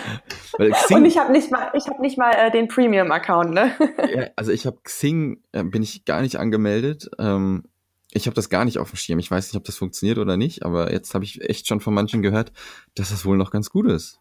[0.57, 3.71] Weil Xing, Und ich habe nicht mal, ich habe nicht mal äh, den Premium-Account, ne?
[4.13, 7.09] ja, also ich habe Xing, äh, bin ich gar nicht angemeldet.
[7.17, 7.63] Ähm,
[8.11, 9.19] ich habe das gar nicht auf dem Schirm.
[9.19, 11.93] Ich weiß nicht, ob das funktioniert oder nicht, aber jetzt habe ich echt schon von
[11.93, 12.53] manchen gehört,
[12.95, 14.19] dass das wohl noch ganz gut ist.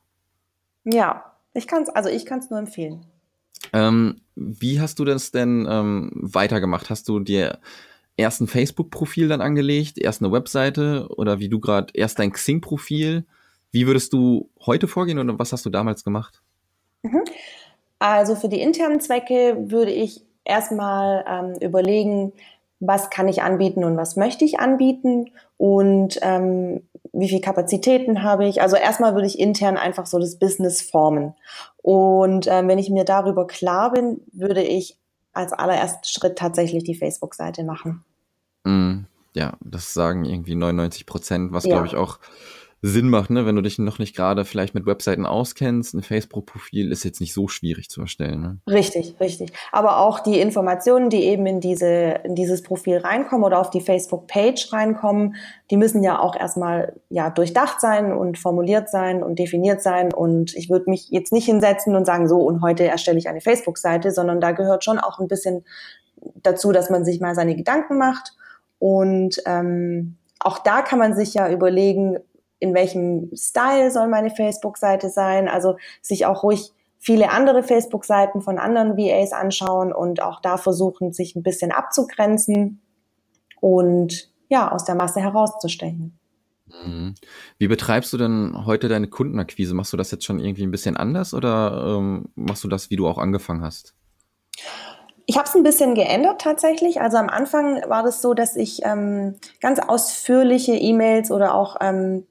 [0.85, 3.07] Ja, ich kann's, also ich kann es nur empfehlen.
[3.73, 6.91] Ähm, wie hast du das denn ähm, weitergemacht?
[6.91, 7.61] Hast du dir
[8.17, 13.25] erst ein Facebook-Profil dann angelegt, erst eine Webseite oder wie du gerade erst dein Xing-Profil.
[13.73, 16.43] Wie würdest du heute vorgehen oder was hast du damals gemacht?
[17.03, 17.25] Mhm.
[17.99, 22.33] Also für die internen Zwecke würde ich erstmal ähm, überlegen,
[22.81, 28.47] was kann ich anbieten und was möchte ich anbieten und ähm, wie viel Kapazitäten habe
[28.47, 28.61] ich.
[28.61, 31.35] Also erstmal würde ich intern einfach so das Business formen.
[31.83, 34.99] Und ähm, wenn ich mir darüber klar bin, würde ich
[35.35, 38.05] als allerersten Schritt tatsächlich die Facebook-Seite machen.
[38.65, 39.01] Mm,
[39.35, 41.75] ja, das sagen irgendwie 99 Prozent, was ja.
[41.75, 42.19] glaube ich auch
[42.87, 43.47] Sinn macht, ne?
[43.47, 45.95] wenn du dich noch nicht gerade vielleicht mit Webseiten auskennst.
[45.95, 48.43] Ein Facebook-Profil ist jetzt nicht so schwierig zu erstellen.
[48.43, 48.59] Ne?
[48.69, 49.55] Richtig, richtig.
[49.73, 53.81] Aber auch die Informationen, die eben in, diese, in dieses Profil reinkommen oder auf die
[53.81, 55.37] Facebook-Page reinkommen,
[55.71, 60.13] die müssen ja auch erstmal ja, durchdacht sein und formuliert sein und definiert sein.
[60.13, 63.41] Und ich würde mich jetzt nicht hinsetzen und sagen, so und heute erstelle ich eine
[63.41, 65.65] Facebook-Seite, sondern da gehört schon auch ein bisschen
[66.43, 68.35] dazu, dass man sich mal seine Gedanken macht.
[68.79, 72.19] Und ähm, auch da kann man sich ja überlegen,
[72.65, 75.49] in welchem Style soll meine Facebook-Seite sein.
[75.49, 81.13] Also sich auch ruhig viele andere Facebook-Seiten von anderen VAs anschauen und auch da versuchen,
[81.13, 82.81] sich ein bisschen abzugrenzen
[83.61, 86.19] und ja, aus der Masse herauszustechen.
[86.67, 87.15] Mhm.
[87.59, 89.75] Wie betreibst du denn heute deine Kundenakquise?
[89.75, 92.97] Machst du das jetzt schon irgendwie ein bisschen anders oder ähm, machst du das, wie
[92.97, 93.95] du auch angefangen hast?
[95.27, 97.03] Ich habe es ein bisschen geändert tatsächlich.
[97.03, 102.27] Also am Anfang war das so, dass ich ähm, ganz ausführliche E-Mails oder auch ähm,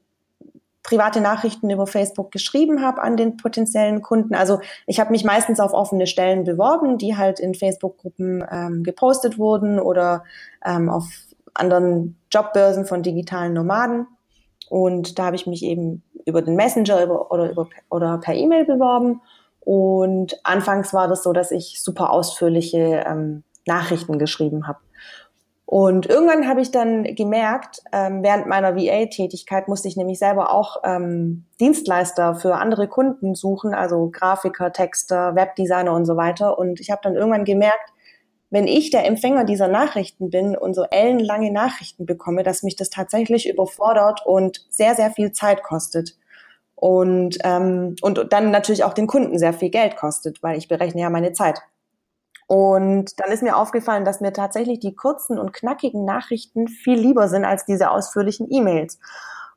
[0.84, 4.36] private Nachrichten über Facebook geschrieben habe an den potenziellen Kunden.
[4.36, 9.38] Also ich habe mich meistens auf offene Stellen beworben, die halt in Facebook-Gruppen ähm, gepostet
[9.40, 10.26] wurden oder
[10.64, 11.06] ähm, auf
[11.54, 14.08] anderen Jobbörsen von digitalen Nomaden.
[14.70, 18.66] Und da habe ich mich eben über den Messenger über, oder, über, oder per E-Mail
[18.66, 19.22] beworben.
[19.62, 24.80] Und anfangs war das so, dass ich super ausführliche ähm, Nachrichten geschrieben habe.
[25.74, 30.78] Und irgendwann habe ich dann gemerkt, ähm, während meiner VA-Tätigkeit musste ich nämlich selber auch
[30.84, 36.60] ähm, Dienstleister für andere Kunden suchen, also Grafiker, Texter, Webdesigner und so weiter.
[36.60, 37.92] Und ich habe dann irgendwann gemerkt,
[38.52, 42.92] wenn ich der Empfänger dieser Nachrichten bin und so ellenlange Nachrichten bekomme, dass mich das
[42.92, 46.16] tatsächlich überfordert und sehr, sehr viel Zeit kostet.
[46.76, 51.02] Und, ähm, und dann natürlich auch den Kunden sehr viel Geld kostet, weil ich berechne
[51.02, 51.64] ja meine Zeit.
[52.48, 57.28] Und dann ist mir aufgefallen, dass mir tatsächlich die kurzen und knackigen Nachrichten viel lieber
[57.28, 59.00] sind als diese ausführlichen E-Mails.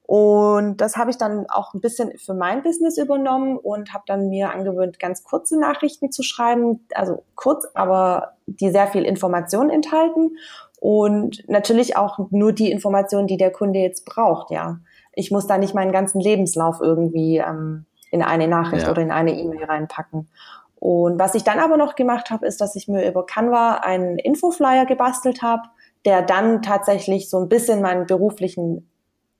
[0.07, 4.29] Und das habe ich dann auch ein bisschen für mein Business übernommen und habe dann
[4.29, 10.37] mir angewöhnt, ganz kurze Nachrichten zu schreiben, also kurz, aber die sehr viel Information enthalten
[10.79, 14.53] und natürlich auch nur die Informationen, die der Kunde jetzt braucht.
[14.53, 14.79] Ja,
[15.12, 18.92] ich muss da nicht meinen ganzen Lebenslauf irgendwie ähm, in eine Nachricht ja.
[18.92, 20.29] oder in eine E-Mail reinpacken.
[20.78, 24.18] Und was ich dann aber noch gemacht habe, ist, dass ich mir über Canva einen
[24.18, 25.62] Infoflyer gebastelt habe,
[26.04, 28.88] der dann tatsächlich so ein bisschen meinen beruflichen,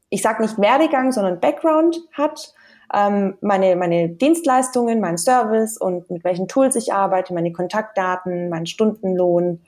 [0.09, 2.55] ich sag nicht Werdegang, sondern Background hat,
[2.92, 8.66] ähm, meine, meine Dienstleistungen, mein Service und mit welchen Tools ich arbeite, meine Kontaktdaten, meinen
[8.66, 9.61] Stundenlohn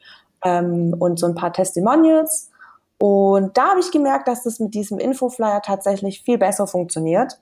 [0.44, 2.50] ähm, und so ein paar Testimonials.
[2.98, 7.38] Und da habe ich gemerkt, dass das mit diesem Infoflyer tatsächlich viel besser funktioniert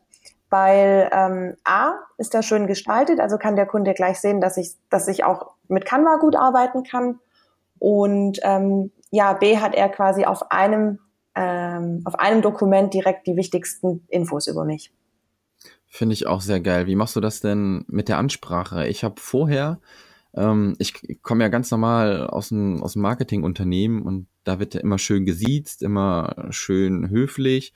[0.51, 4.75] weil ähm, A ist da schön gestaltet, also kann der Kunde gleich sehen, dass ich,
[4.91, 7.19] dass ich auch mit Canva gut arbeiten kann.
[7.79, 10.99] Und ähm, ja, B hat er quasi auf einem,
[11.35, 14.93] ähm, auf einem Dokument direkt die wichtigsten Infos über mich.
[15.89, 16.87] Finde ich auch sehr geil.
[16.87, 18.87] Wie machst du das denn mit der Ansprache?
[18.87, 19.81] Ich habe vorher,
[20.35, 24.81] ähm, ich komme ja ganz normal aus dem, aus dem Marketingunternehmen und da wird ja
[24.81, 27.73] immer schön gesiezt, immer schön höflich.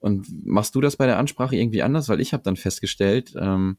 [0.00, 2.08] Und machst du das bei der Ansprache irgendwie anders?
[2.08, 3.78] Weil ich habe dann festgestellt, ähm,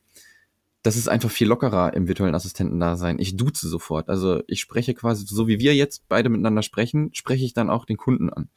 [0.83, 3.19] das ist einfach viel lockerer im virtuellen Assistenten-Dasein.
[3.19, 4.09] Ich duze sofort.
[4.09, 7.85] Also ich spreche quasi, so wie wir jetzt beide miteinander sprechen, spreche ich dann auch
[7.85, 8.49] den Kunden an.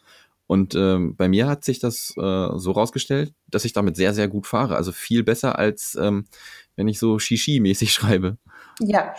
[0.46, 4.29] Und ähm, bei mir hat sich das äh, so rausgestellt, dass ich damit sehr, sehr
[4.29, 4.77] gut fahre.
[4.77, 6.27] Also viel besser, als ähm,
[6.77, 8.38] wenn ich so Shishi-mäßig schreibe.
[8.81, 9.14] Ja,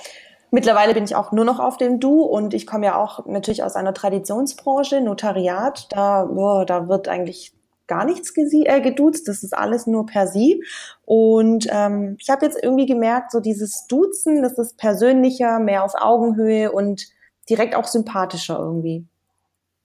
[0.53, 3.63] Mittlerweile bin ich auch nur noch auf dem Du und ich komme ja auch natürlich
[3.63, 5.91] aus einer Traditionsbranche, Notariat.
[5.91, 7.53] Da, boah, da wird eigentlich
[7.87, 10.63] gar nichts äh, geduzt, das ist alles nur per Sie.
[11.05, 15.93] Und ähm, ich habe jetzt irgendwie gemerkt, so dieses Duzen, das ist persönlicher, mehr auf
[15.95, 17.07] Augenhöhe und
[17.49, 19.05] direkt auch sympathischer irgendwie.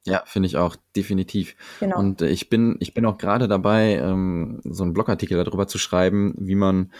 [0.06, 1.54] Ja, finde ich auch, definitiv.
[1.80, 1.98] Genau.
[1.98, 5.78] Und äh, ich bin, ich bin auch gerade dabei, ähm, so einen Blogartikel darüber zu
[5.78, 6.92] schreiben, wie man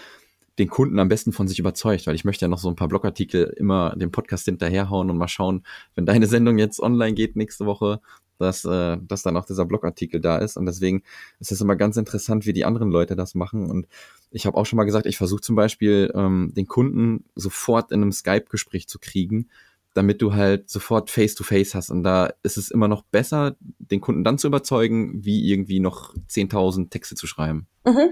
[0.58, 2.88] den Kunden am besten von sich überzeugt, weil ich möchte ja noch so ein paar
[2.88, 5.62] Blogartikel immer dem Podcast hinterherhauen und mal schauen,
[5.94, 8.00] wenn deine Sendung jetzt online geht nächste Woche,
[8.38, 10.57] dass, äh, dass dann auch dieser Blogartikel da ist.
[10.57, 11.03] Und deswegen
[11.40, 13.70] ist es immer ganz interessant, wie die anderen Leute das machen.
[13.70, 13.87] Und
[14.31, 18.03] ich habe auch schon mal gesagt, ich versuche zum Beispiel ähm, den Kunden sofort in
[18.03, 19.48] einem Skype-Gespräch zu kriegen,
[19.94, 21.90] damit du halt sofort Face-to-Face -face hast.
[21.90, 26.14] Und da ist es immer noch besser, den Kunden dann zu überzeugen, wie irgendwie noch
[26.29, 27.66] 10.000 Texte zu schreiben.
[27.85, 28.11] Mhm.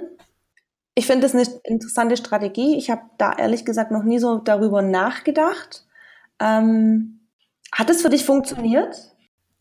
[0.99, 2.77] Ich finde das eine interessante Strategie.
[2.79, 5.85] Ich habe da ehrlich gesagt noch nie so darüber nachgedacht.
[6.41, 7.21] Ähm,
[7.71, 8.97] hat es für dich funktioniert?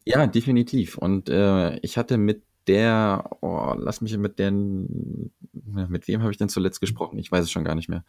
[0.06, 0.98] Ja, definitiv.
[0.98, 6.38] Und äh, ich hatte mit der, oh, lass mich mit der, mit wem habe ich
[6.38, 7.20] denn zuletzt gesprochen?
[7.20, 8.04] Ich weiß es schon gar nicht mehr.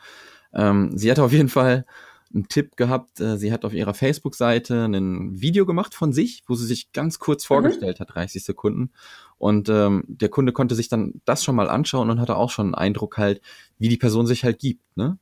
[0.55, 1.87] Ähm, sie hatte auf jeden Fall
[2.35, 3.21] einen Tipp gehabt.
[3.21, 7.19] Äh, sie hat auf ihrer Facebook-Seite ein Video gemacht von sich, wo sie sich ganz
[7.19, 7.49] kurz mhm.
[7.55, 8.03] vorgestellt mhm.
[8.03, 8.93] hat, 30 Sekunden.
[9.39, 12.67] Und ähm, der Kunde konnte sich dann das schon mal anschauen und hatte auch schon
[12.67, 13.41] einen Eindruck halt,
[13.79, 15.19] wie die Person sich halt gibt, ne?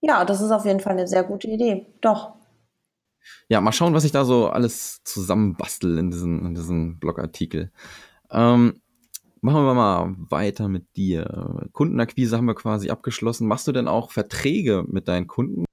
[0.00, 1.86] Ja, das ist auf jeden Fall eine sehr gute Idee.
[2.00, 2.34] Doch
[3.48, 7.72] ja, mal schauen, was ich da so alles zusammenbastel in diesem, in diesem Blogartikel.
[8.30, 8.80] Ähm,
[9.40, 11.68] machen wir mal weiter mit dir.
[11.72, 13.48] Kundenakquise haben wir quasi abgeschlossen.
[13.48, 15.64] Machst du denn auch Verträge mit deinen Kunden?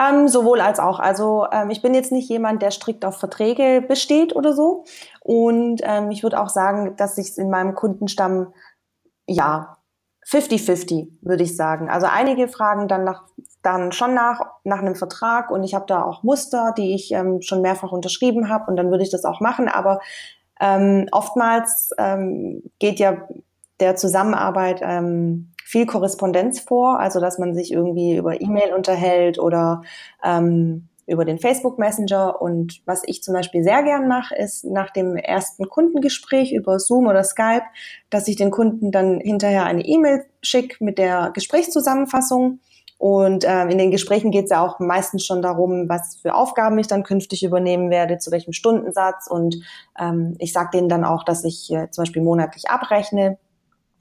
[0.00, 0.98] Ähm, sowohl als auch.
[0.98, 4.84] Also ähm, ich bin jetzt nicht jemand, der strikt auf Verträge besteht oder so.
[5.20, 8.54] Und ähm, ich würde auch sagen, dass sich in meinem Kundenstamm
[9.26, 9.76] ja
[10.26, 11.90] 50-50, würde ich sagen.
[11.90, 13.26] Also einige fragen dann nach,
[13.62, 17.42] dann schon nach, nach einem Vertrag und ich habe da auch Muster, die ich ähm,
[17.42, 19.68] schon mehrfach unterschrieben habe und dann würde ich das auch machen.
[19.68, 20.00] Aber
[20.60, 23.28] ähm, oftmals ähm, geht ja
[23.80, 29.82] der Zusammenarbeit ähm, viel Korrespondenz vor, also dass man sich irgendwie über E-Mail unterhält oder
[30.24, 32.40] ähm, über den Facebook Messenger.
[32.40, 37.06] Und was ich zum Beispiel sehr gern mache, ist nach dem ersten Kundengespräch über Zoom
[37.06, 37.64] oder Skype,
[38.10, 42.60] dass ich den Kunden dann hinterher eine E-Mail schicke mit der Gesprächszusammenfassung.
[43.00, 46.78] Und äh, in den Gesprächen geht es ja auch meistens schon darum, was für Aufgaben
[46.78, 49.26] ich dann künftig übernehmen werde, zu welchem Stundensatz.
[49.26, 49.56] Und
[49.98, 53.38] ähm, ich sage denen dann auch, dass ich äh, zum Beispiel monatlich abrechne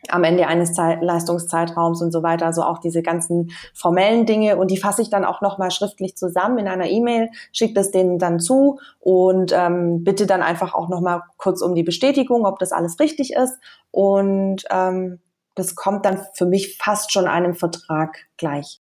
[0.09, 2.45] am Ende eines Zeit Leistungszeitraums und so weiter.
[2.45, 6.57] Also auch diese ganzen formellen Dinge und die fasse ich dann auch nochmal schriftlich zusammen
[6.57, 11.21] in einer E-Mail, schicke das denen dann zu und ähm, bitte dann einfach auch nochmal
[11.37, 13.59] kurz um die Bestätigung, ob das alles richtig ist.
[13.91, 15.21] Und ähm,
[15.55, 18.81] das kommt dann für mich fast schon einem Vertrag gleich.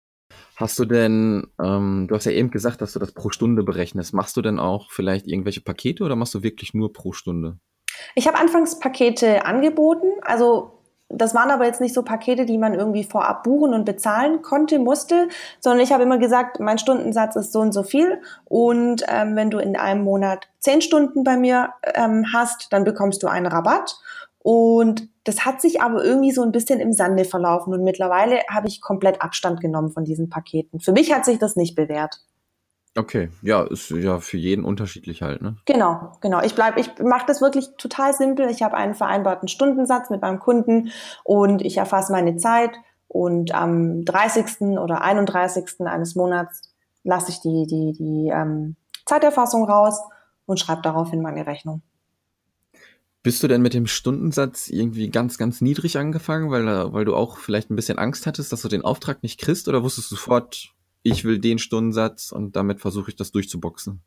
[0.56, 4.12] Hast du denn, ähm, du hast ja eben gesagt, dass du das pro Stunde berechnest.
[4.14, 7.58] Machst du denn auch vielleicht irgendwelche Pakete oder machst du wirklich nur pro Stunde?
[8.14, 10.08] Ich habe anfangs Pakete angeboten.
[10.22, 14.42] Also das waren aber jetzt nicht so Pakete, die man irgendwie vorab buchen und bezahlen
[14.42, 15.28] konnte, musste,
[15.60, 18.20] sondern ich habe immer gesagt, mein Stundensatz ist so und so viel.
[18.44, 23.22] Und ähm, wenn du in einem Monat zehn Stunden bei mir ähm, hast, dann bekommst
[23.22, 23.98] du einen Rabatt.
[24.42, 27.72] Und das hat sich aber irgendwie so ein bisschen im Sande verlaufen.
[27.72, 30.81] Und mittlerweile habe ich komplett Abstand genommen von diesen Paketen.
[30.81, 32.20] Für mich hat sich das nicht bewährt.
[32.98, 35.57] Okay, ja, ist ja für jeden unterschiedlich halt, ne?
[35.64, 36.42] Genau, genau.
[36.42, 38.50] Ich bleib, ich mache das wirklich total simpel.
[38.50, 40.90] Ich habe einen vereinbarten Stundensatz mit meinem Kunden
[41.24, 42.72] und ich erfasse meine Zeit
[43.09, 44.78] und am 30.
[44.78, 45.87] oder 31.
[45.87, 48.76] eines Monats lasse ich die, die, die ähm,
[49.07, 49.98] Zeiterfassung raus
[50.44, 51.81] und schreibe daraufhin meine Rechnung.
[53.22, 57.38] Bist du denn mit dem Stundensatz irgendwie ganz, ganz niedrig angefangen, weil, weil du auch
[57.38, 60.74] vielleicht ein bisschen Angst hattest, dass du den Auftrag nicht kriegst oder wusstest du sofort,
[61.02, 64.02] ich will den Stundensatz und damit versuche ich das durchzuboxen?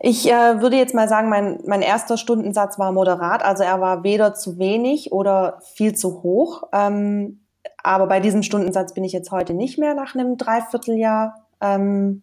[0.00, 4.04] Ich äh, würde jetzt mal sagen, mein, mein erster Stundensatz war moderat, also er war
[4.04, 6.62] weder zu wenig oder viel zu hoch.
[6.72, 7.40] Ähm,
[7.82, 11.46] aber bei diesem Stundensatz bin ich jetzt heute nicht mehr nach einem Dreivierteljahr.
[11.60, 12.22] Ähm,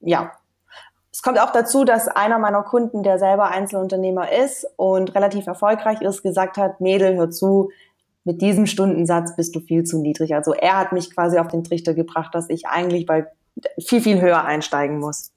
[0.00, 0.32] ja.
[1.14, 6.02] Es kommt auch dazu, dass einer meiner Kunden, der selber Einzelunternehmer ist und relativ erfolgreich
[6.02, 7.70] ist, gesagt hat, Mädel, hör zu,
[8.24, 10.34] mit diesem Stundensatz bist du viel zu niedrig.
[10.34, 13.28] Also er hat mich quasi auf den Trichter gebracht, dass ich eigentlich bei
[13.78, 15.30] viel, viel höher einsteigen muss.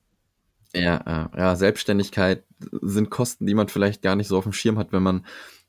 [0.73, 2.43] Ja, ja, Selbstständigkeit
[2.81, 5.27] sind Kosten, die man vielleicht gar nicht so auf dem Schirm hat, wenn man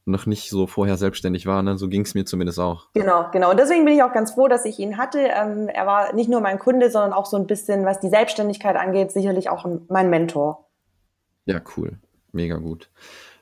[0.09, 1.63] noch nicht so vorher selbstständig war.
[1.63, 1.79] Ne?
[1.79, 2.89] So ging es mir zumindest auch.
[2.95, 3.51] Genau, genau.
[3.51, 5.21] Und deswegen bin ich auch ganz froh, dass ich ihn hatte.
[5.21, 8.77] Ähm, er war nicht nur mein Kunde, sondern auch so ein bisschen, was die Selbstständigkeit
[8.77, 10.69] angeht, sicherlich auch mein Mentor.
[11.45, 11.99] Ja, cool.
[12.33, 12.91] Mega gut.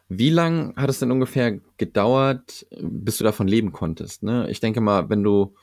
[0.09, 4.23] Wie lang hat es denn ungefähr gedauert, bis du davon leben konntest?
[4.23, 4.49] Ne?
[4.51, 5.55] Ich denke mal, wenn du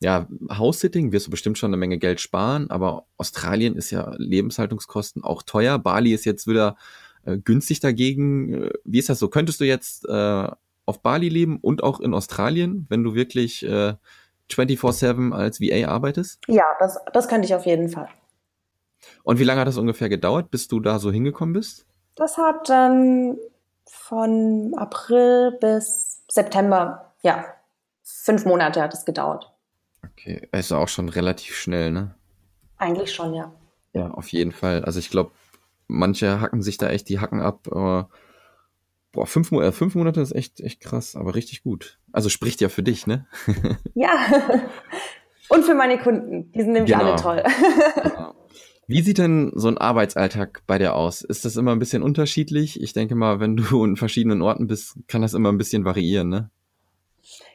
[0.00, 5.24] ja, House-Sitting wirst du bestimmt schon eine Menge Geld sparen, aber Australien ist ja Lebenshaltungskosten
[5.24, 5.78] auch teuer.
[5.78, 6.76] Bali ist jetzt wieder
[7.28, 8.64] äh, günstig dagegen.
[8.64, 9.28] Äh, wie ist das so?
[9.28, 10.48] Könntest du jetzt äh,
[10.86, 13.94] auf Bali leben und auch in Australien, wenn du wirklich äh,
[14.50, 16.40] 24-7 als VA arbeitest?
[16.48, 18.08] Ja, das, das könnte ich auf jeden Fall.
[19.22, 21.86] Und wie lange hat das ungefähr gedauert, bis du da so hingekommen bist?
[22.14, 23.38] Das hat ähm,
[23.86, 27.44] von April bis September, ja,
[28.02, 29.52] fünf Monate hat es gedauert.
[30.12, 32.14] Okay, ist auch schon relativ schnell, ne?
[32.76, 33.52] Eigentlich schon, ja.
[33.92, 34.84] Ja, auf jeden Fall.
[34.84, 35.32] Also ich glaube,
[35.88, 37.66] manche hacken sich da echt die Hacken ab.
[37.70, 38.10] Aber,
[39.12, 41.98] boah, fünf, äh, fünf Monate ist echt, echt krass, aber richtig gut.
[42.12, 43.26] Also spricht ja für dich, ne?
[43.94, 44.10] ja.
[45.48, 46.52] Und für meine Kunden.
[46.52, 47.04] Die sind nämlich genau.
[47.04, 47.42] alle toll.
[48.02, 48.34] genau.
[48.86, 51.20] Wie sieht denn so ein Arbeitsalltag bei dir aus?
[51.20, 52.80] Ist das immer ein bisschen unterschiedlich?
[52.80, 56.30] Ich denke mal, wenn du in verschiedenen Orten bist, kann das immer ein bisschen variieren,
[56.30, 56.50] ne?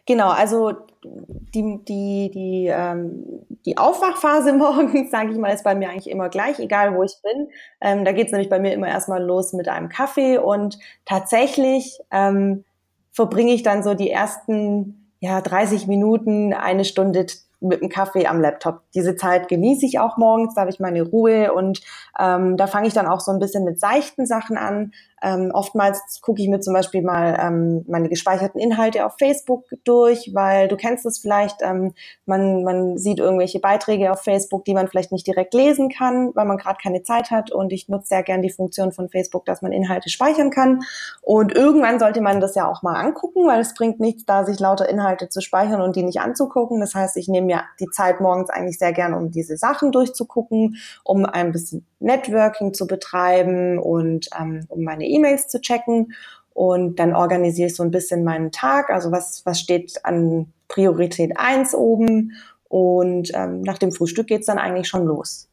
[0.05, 5.89] Genau, also die, die, die, ähm, die Aufwachphase morgens, sage ich mal, ist bei mir
[5.89, 7.49] eigentlich immer gleich, egal wo ich bin.
[7.81, 12.65] Ähm, da geht's nämlich bei mir immer erstmal los mit einem Kaffee und tatsächlich ähm,
[13.11, 17.27] verbringe ich dann so die ersten ja, 30 Minuten, eine Stunde
[17.61, 18.81] mit dem Kaffee am Laptop.
[18.93, 21.81] Diese Zeit genieße ich auch morgens, da habe ich meine Ruhe und
[22.19, 24.91] ähm, da fange ich dann auch so ein bisschen mit seichten Sachen an.
[25.23, 30.31] Ähm, oftmals gucke ich mir zum Beispiel mal ähm, meine gespeicherten Inhalte auf Facebook durch,
[30.33, 31.93] weil du kennst es vielleicht, ähm,
[32.25, 36.45] man, man sieht irgendwelche Beiträge auf Facebook, die man vielleicht nicht direkt lesen kann, weil
[36.45, 37.51] man gerade keine Zeit hat.
[37.51, 40.81] Und ich nutze sehr gern die Funktion von Facebook, dass man Inhalte speichern kann.
[41.21, 44.59] Und irgendwann sollte man das ja auch mal angucken, weil es bringt nichts da, sich
[44.59, 46.81] lauter Inhalte zu speichern und die nicht anzugucken.
[46.81, 50.75] Das heißt, ich nehme mir die Zeit morgens eigentlich sehr gern, um diese Sachen durchzugucken,
[51.05, 56.13] um ein bisschen Networking zu betreiben und ähm, um meine E-Mails zu checken.
[56.53, 58.89] Und dann organisiere ich so ein bisschen meinen Tag.
[58.89, 62.33] Also was, was steht an Priorität eins oben.
[62.69, 65.49] Und ähm, nach dem Frühstück geht's dann eigentlich schon los.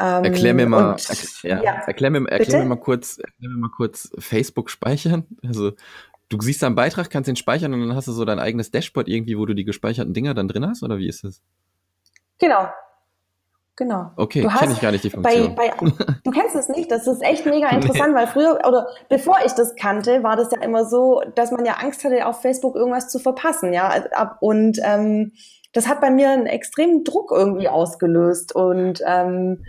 [0.00, 3.50] Ähm, erklär mir mal, und, erklär, ja, ja, erklär, mir, erklär mir mal kurz, erklär
[3.50, 5.24] mir mal kurz Facebook speichern.
[5.46, 5.72] Also
[6.28, 8.70] du siehst da einen Beitrag, kannst den speichern und dann hast du so dein eigenes
[8.70, 11.40] Dashboard irgendwie, wo du die gespeicherten Dinger dann drin hast, oder wie ist das?
[12.38, 12.68] Genau,
[13.76, 14.12] Genau.
[14.16, 15.54] Okay, kenne ich gar nicht die Funktion.
[15.56, 15.90] Bei, bei,
[16.22, 19.74] du kennst es nicht, das ist echt mega interessant, weil früher oder bevor ich das
[19.74, 23.18] kannte, war das ja immer so, dass man ja Angst hatte, auf Facebook irgendwas zu
[23.18, 23.88] verpassen, ja.
[24.12, 25.32] Ab- Und ähm,
[25.72, 28.54] das hat bei mir einen extremen Druck irgendwie ausgelöst.
[28.54, 29.64] Und ähm,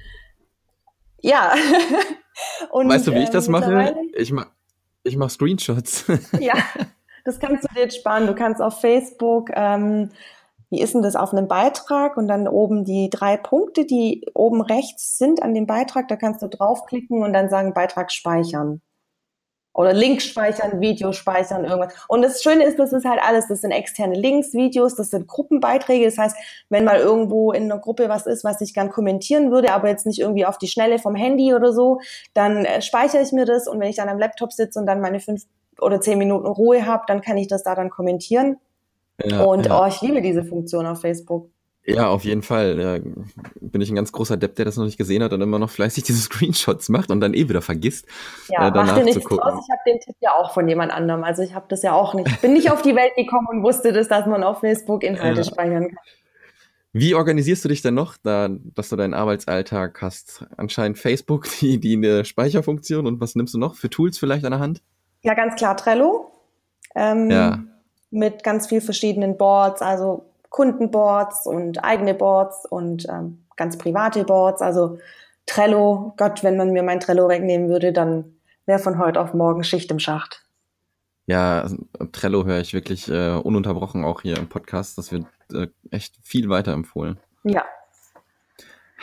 [1.22, 1.54] ja.
[2.70, 3.96] Und, weißt du, wie ich ähm, das mache?
[4.14, 4.46] Ich mach,
[5.04, 6.06] ich mach Screenshots.
[6.40, 6.54] Ja,
[7.26, 8.28] das kannst du dir jetzt sparen.
[8.28, 10.12] Du kannst auf Facebook, ähm,
[10.70, 14.62] wie ist denn das, auf einem Beitrag und dann oben die drei Punkte, die oben
[14.62, 18.82] rechts sind an dem Beitrag, da kannst du draufklicken und dann sagen Beitrag speichern.
[19.76, 21.94] Oder Link speichern, Video speichern, irgendwas.
[22.08, 23.50] Und das Schöne ist, das ist halt alles.
[23.50, 26.06] Das sind externe Links, Videos, das sind Gruppenbeiträge.
[26.06, 26.38] Das heißt,
[26.70, 30.06] wenn mal irgendwo in einer Gruppe was ist, was ich gern kommentieren würde, aber jetzt
[30.06, 32.00] nicht irgendwie auf die Schnelle vom Handy oder so,
[32.34, 35.02] dann äh, speichere ich mir das und wenn ich dann am Laptop sitze und dann
[35.02, 35.44] meine fünf
[35.82, 38.58] oder zehn Minuten Ruhe habe, dann kann ich das da dann kommentieren.
[39.24, 39.82] Ja, und ja.
[39.84, 41.50] oh, ich liebe diese Funktion auf Facebook.
[41.86, 42.80] ja, auf jeden Fall.
[42.80, 42.98] Ja,
[43.62, 45.70] bin ich ein ganz großer Depp, der das noch nicht gesehen hat und immer noch
[45.70, 48.06] fleißig diese Screenshots macht und dann eh wieder vergisst.
[48.50, 49.50] Ja, äh, danach mach dir nichts zu gucken.
[49.52, 49.64] draus.
[49.66, 51.24] Ich habe den Tipp ja auch von jemand anderem.
[51.24, 52.28] Also ich habe das ja auch nicht.
[52.28, 55.42] Ich bin nicht auf die Welt gekommen und wusste das, dass man auf Facebook Inhalte
[55.42, 55.44] Ja.
[55.46, 55.98] speichern kann.
[56.98, 60.46] Wie organisierst du dich denn noch, da, dass du deinen Arbeitsalltag hast?
[60.56, 64.52] Anscheinend Facebook, die, die eine Speicherfunktion und was nimmst du noch für Tools vielleicht an
[64.52, 64.82] der Hand?
[65.22, 66.32] Ja, ganz klar Trello.
[66.96, 67.64] Ähm, Ja.
[68.16, 74.62] Mit ganz viel verschiedenen Boards, also Kundenboards und eigene Boards und ähm, ganz private Boards.
[74.62, 75.00] Also
[75.46, 79.64] Trello, Gott, wenn man mir mein Trello wegnehmen würde, dann wäre von heute auf morgen
[79.64, 80.44] Schicht im Schacht.
[81.28, 81.78] Ja, also,
[82.12, 84.98] Trello höre ich wirklich äh, ununterbrochen auch hier im Podcast.
[84.98, 87.20] Das wird äh, echt viel weiterempfohlen.
[87.44, 87.64] Ja,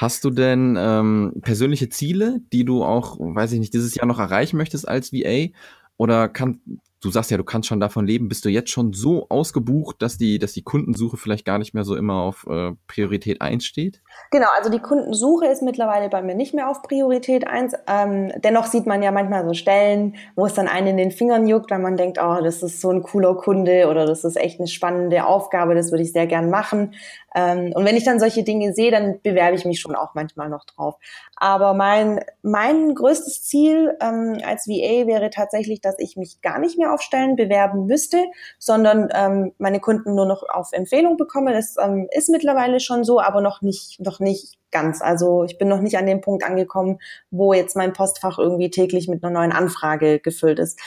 [0.02, 4.18] Hast du denn ähm, persönliche Ziele, die du auch, weiß ich nicht, dieses Jahr noch
[4.18, 5.52] erreichen möchtest als VA?
[5.96, 6.60] Oder kann,
[7.02, 10.16] du sagst ja, du kannst schon davon leben, bist du jetzt schon so ausgebucht, dass
[10.16, 14.00] die, dass die Kundensuche vielleicht gar nicht mehr so immer auf äh, Priorität 1 steht?
[14.30, 17.74] Genau, also die Kundensuche ist mittlerweile bei mir nicht mehr auf Priorität eins.
[17.88, 21.46] Ähm, dennoch sieht man ja manchmal so Stellen, wo es dann einen in den Fingern
[21.46, 24.60] juckt, weil man denkt, oh, das ist so ein cooler Kunde oder das ist echt
[24.60, 26.94] eine spannende Aufgabe, das würde ich sehr gern machen.
[27.34, 30.48] Ähm, und wenn ich dann solche Dinge sehe, dann bewerbe ich mich schon auch manchmal
[30.48, 30.96] noch drauf.
[31.36, 36.78] Aber mein, mein größtes Ziel ähm, als VA wäre tatsächlich, dass ich mich gar nicht
[36.78, 38.22] mehr auf Stellen bewerben müsste,
[38.58, 41.52] sondern ähm, meine Kunden nur noch auf Empfehlung bekomme.
[41.52, 45.00] Das ähm, ist mittlerweile schon so, aber noch nicht, noch nicht ganz.
[45.02, 46.98] Also ich bin noch nicht an dem Punkt angekommen,
[47.30, 50.80] wo jetzt mein Postfach irgendwie täglich mit einer neuen Anfrage gefüllt ist.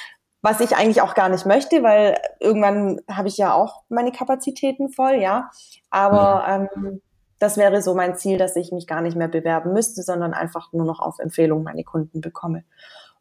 [0.45, 4.89] Was ich eigentlich auch gar nicht möchte, weil irgendwann habe ich ja auch meine Kapazitäten
[4.89, 5.49] voll, ja.
[5.89, 7.01] Aber ähm,
[7.39, 10.71] das wäre so mein Ziel, dass ich mich gar nicht mehr bewerben müsste, sondern einfach
[10.71, 12.63] nur noch auf Empfehlung meine Kunden bekomme.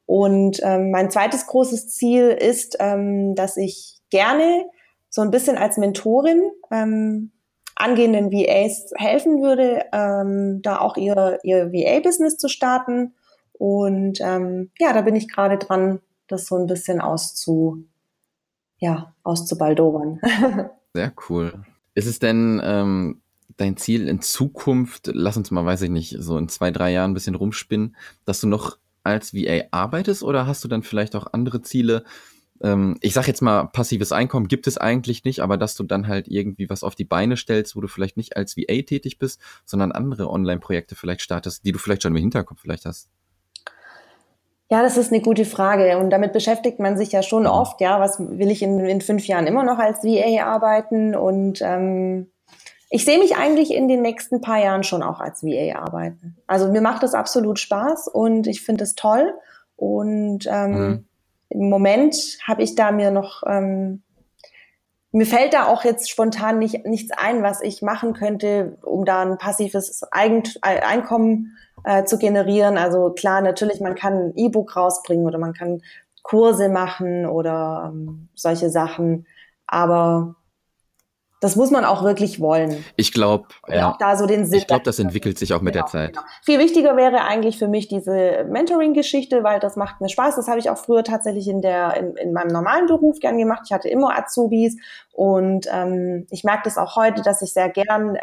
[0.05, 4.67] Und ähm, mein zweites großes Ziel ist, ähm, dass ich gerne
[5.09, 7.33] so ein bisschen als Mentorin ähm,
[7.75, 13.15] angehenden VAs helfen würde, ähm, da auch ihr, ihr VA-Business zu starten.
[13.55, 17.85] Und ähm, ja, da bin ich gerade dran, das so ein bisschen auszu,
[18.79, 20.21] ja, auszubaldowern.
[20.95, 21.65] Sehr cool.
[21.95, 23.21] Ist es denn ähm,
[23.57, 27.13] dein Ziel in Zukunft, lass uns mal, weiß ich nicht, so in zwei, drei Jahren
[27.13, 31.27] ein bisschen rumspinnen, dass du noch als VA arbeitest oder hast du dann vielleicht auch
[31.33, 32.05] andere Ziele?
[32.63, 36.09] Ähm, ich sag jetzt mal, passives Einkommen gibt es eigentlich nicht, aber dass du dann
[36.09, 39.41] halt irgendwie was auf die Beine stellst, wo du vielleicht nicht als VA tätig bist,
[39.65, 43.09] sondern andere Online-Projekte vielleicht startest, die du vielleicht schon im Hinterkopf vielleicht hast.
[44.71, 47.81] Ja, das ist eine gute Frage und damit beschäftigt man sich ja schon oft.
[47.81, 51.15] Ja, was will ich in, in fünf Jahren immer noch als VA arbeiten?
[51.15, 52.31] Und ähm,
[52.89, 56.37] ich sehe mich eigentlich in den nächsten paar Jahren schon auch als VA arbeiten.
[56.47, 59.35] Also mir macht das absolut Spaß und ich finde es toll.
[59.77, 61.05] Und ähm, Mhm.
[61.51, 64.04] im Moment habe ich da mir noch ähm,
[65.15, 69.23] mir fällt da auch jetzt spontan nicht, nichts ein, was ich machen könnte, um da
[69.23, 72.77] ein passives Eigent Einkommen äh, zu generieren.
[72.77, 75.83] Also klar, natürlich, man kann ein E-Book rausbringen oder man kann
[76.25, 79.27] Kurse machen oder ähm, solche Sachen.
[79.69, 80.35] Aber
[81.45, 82.83] das muss man auch wirklich wollen.
[82.97, 84.61] Ich glaube, ja, da so den Sinn.
[84.61, 86.13] ich glaube, das entwickelt sich auch mit der Genau, Zeit.
[86.15, 86.23] genau.
[86.43, 90.37] Viel wichtiger wäre eigentlich für mich diese Mentoring-Geschichte, weil das macht mir Spaß.
[90.37, 93.61] Das habe ich auch früher tatsächlich in der in, in meinem normalen Beruf gern gemacht.
[93.67, 94.79] Ich hatte immer Azubis
[95.13, 98.21] und ähm, ich merke das auch heute, dass ich sehr gern äh,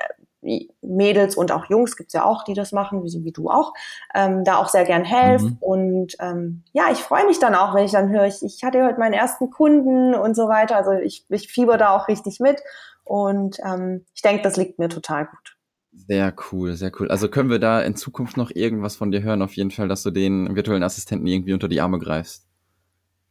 [0.81, 3.73] Mädels und auch Jungs gibt's ja auch, die das machen, wie, wie du auch,
[4.13, 5.45] ähm, da auch sehr gern helfe.
[5.45, 5.57] Mhm.
[5.59, 8.83] Und ähm, ja, ich freue mich dann auch, wenn ich dann höre, ich, ich hatte
[8.83, 10.75] heute meinen ersten Kunden und so weiter.
[10.75, 12.61] Also ich, ich fieber da auch richtig mit.
[13.03, 15.57] Und ähm, ich denke, das liegt mir total gut.
[15.93, 17.11] Sehr cool, sehr cool.
[17.11, 20.03] Also können wir da in Zukunft noch irgendwas von dir hören, auf jeden Fall, dass
[20.03, 22.47] du den virtuellen Assistenten irgendwie unter die Arme greifst.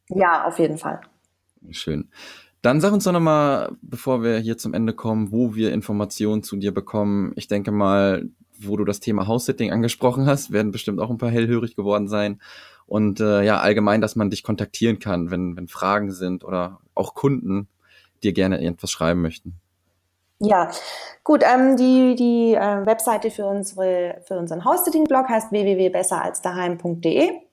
[0.08, 1.00] Ja, auf jeden Fall.
[1.70, 2.10] Schön.
[2.62, 6.56] Dann sag uns doch nochmal, bevor wir hier zum Ende kommen, wo wir Informationen zu
[6.56, 7.32] dir bekommen.
[7.36, 11.30] Ich denke mal, wo du das Thema House-Sitting angesprochen hast, werden bestimmt auch ein paar
[11.30, 12.40] hellhörig geworden sein.
[12.86, 17.14] Und äh, ja, allgemein, dass man dich kontaktieren kann, wenn, wenn Fragen sind oder auch
[17.14, 17.68] Kunden
[18.22, 19.54] dir gerne irgendwas schreiben möchten.
[20.40, 20.70] Ja,
[21.24, 21.42] gut.
[21.44, 27.49] Ähm, die die äh, Webseite für, unsere, für unseren House-Sitting-Blog heißt www.besseralsdaheim.de.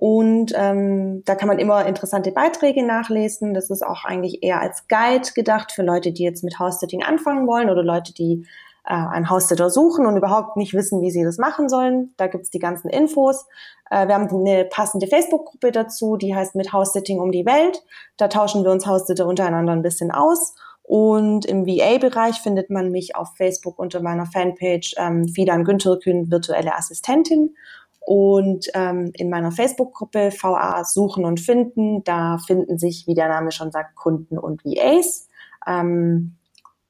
[0.00, 3.52] Und ähm, da kann man immer interessante Beiträge nachlesen.
[3.52, 7.46] Das ist auch eigentlich eher als Guide gedacht für Leute, die jetzt mit House-Sitting anfangen
[7.46, 8.46] wollen oder Leute, die
[8.86, 12.14] äh, einen House-Sitter suchen und überhaupt nicht wissen, wie sie das machen sollen.
[12.16, 13.44] Da gibt's die ganzen Infos.
[13.90, 17.82] Äh, wir haben eine passende Facebook-Gruppe dazu, die heißt mit House-Sitting um die Welt.
[18.16, 20.54] Da tauschen wir uns House-Sitter untereinander ein bisschen aus.
[20.82, 26.74] Und im VA-Bereich findet man mich auf Facebook unter meiner Fanpage ähm, Fidan Güntherkün, virtuelle
[26.74, 27.54] Assistentin.
[28.00, 33.52] Und ähm, in meiner Facebook-Gruppe VA Suchen und Finden, da finden sich, wie der Name
[33.52, 35.28] schon sagt, Kunden und VAs.
[35.66, 36.36] Ähm,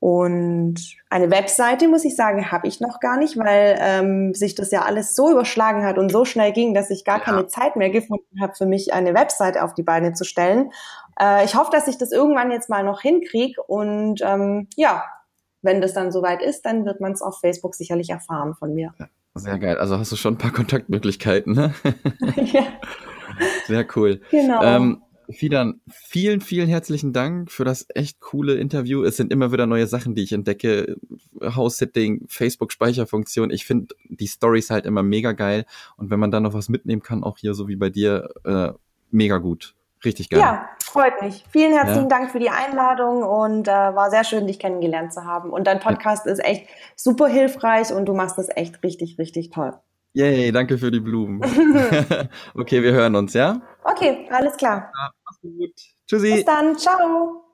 [0.01, 0.77] und
[1.11, 4.83] eine Webseite, muss ich sagen, habe ich noch gar nicht, weil ähm, sich das ja
[4.83, 7.25] alles so überschlagen hat und so schnell ging, dass ich gar ja.
[7.25, 10.73] keine Zeit mehr gefunden habe, für mich eine Webseite auf die Beine zu stellen.
[11.21, 13.63] Äh, ich hoffe, dass ich das irgendwann jetzt mal noch hinkriege.
[13.63, 15.05] Und ähm, ja,
[15.61, 18.95] wenn das dann soweit ist, dann wird man es auf Facebook sicherlich erfahren von mir.
[18.99, 19.07] Ja.
[19.35, 19.76] Sehr geil.
[19.78, 21.74] Also hast du schon ein paar Kontaktmöglichkeiten, ne?
[22.53, 22.66] ja.
[23.66, 24.20] Sehr cool.
[24.31, 24.62] Genau.
[24.62, 25.03] Ähm,
[25.33, 29.05] Fidan, vielen, vielen herzlichen Dank für das echt coole Interview.
[29.05, 30.97] Es sind immer wieder neue Sachen, die ich entdecke.
[31.41, 33.51] House-Sitting, Facebook-Speicherfunktion.
[33.51, 35.66] Ich finde die Stories halt immer mega geil.
[35.97, 38.72] Und wenn man da noch was mitnehmen kann, auch hier so wie bei dir, äh,
[39.11, 39.74] mega gut.
[40.05, 40.41] Richtig geil.
[40.41, 41.45] Ja, freut mich.
[41.51, 42.09] Vielen herzlichen ja.
[42.09, 45.51] Dank für die Einladung und äh, war sehr schön, dich kennengelernt zu haben.
[45.51, 46.33] Und dein Podcast ja.
[46.33, 49.75] ist echt super hilfreich und du machst das echt richtig, richtig toll.
[50.13, 51.41] Yay, danke für die Blumen.
[52.55, 53.61] okay, wir hören uns, ja?
[53.85, 54.91] Okay, alles klar.
[54.97, 55.75] Ja, mach's gut.
[56.09, 56.35] Tschüssi.
[56.35, 57.45] Bis dann, ciao.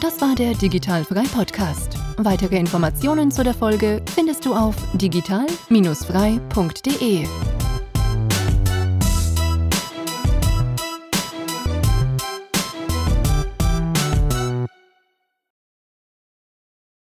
[0.00, 1.96] Das war der Digitalfrei Podcast.
[2.18, 7.63] Weitere Informationen zu der Folge findest du auf digital-frei.de.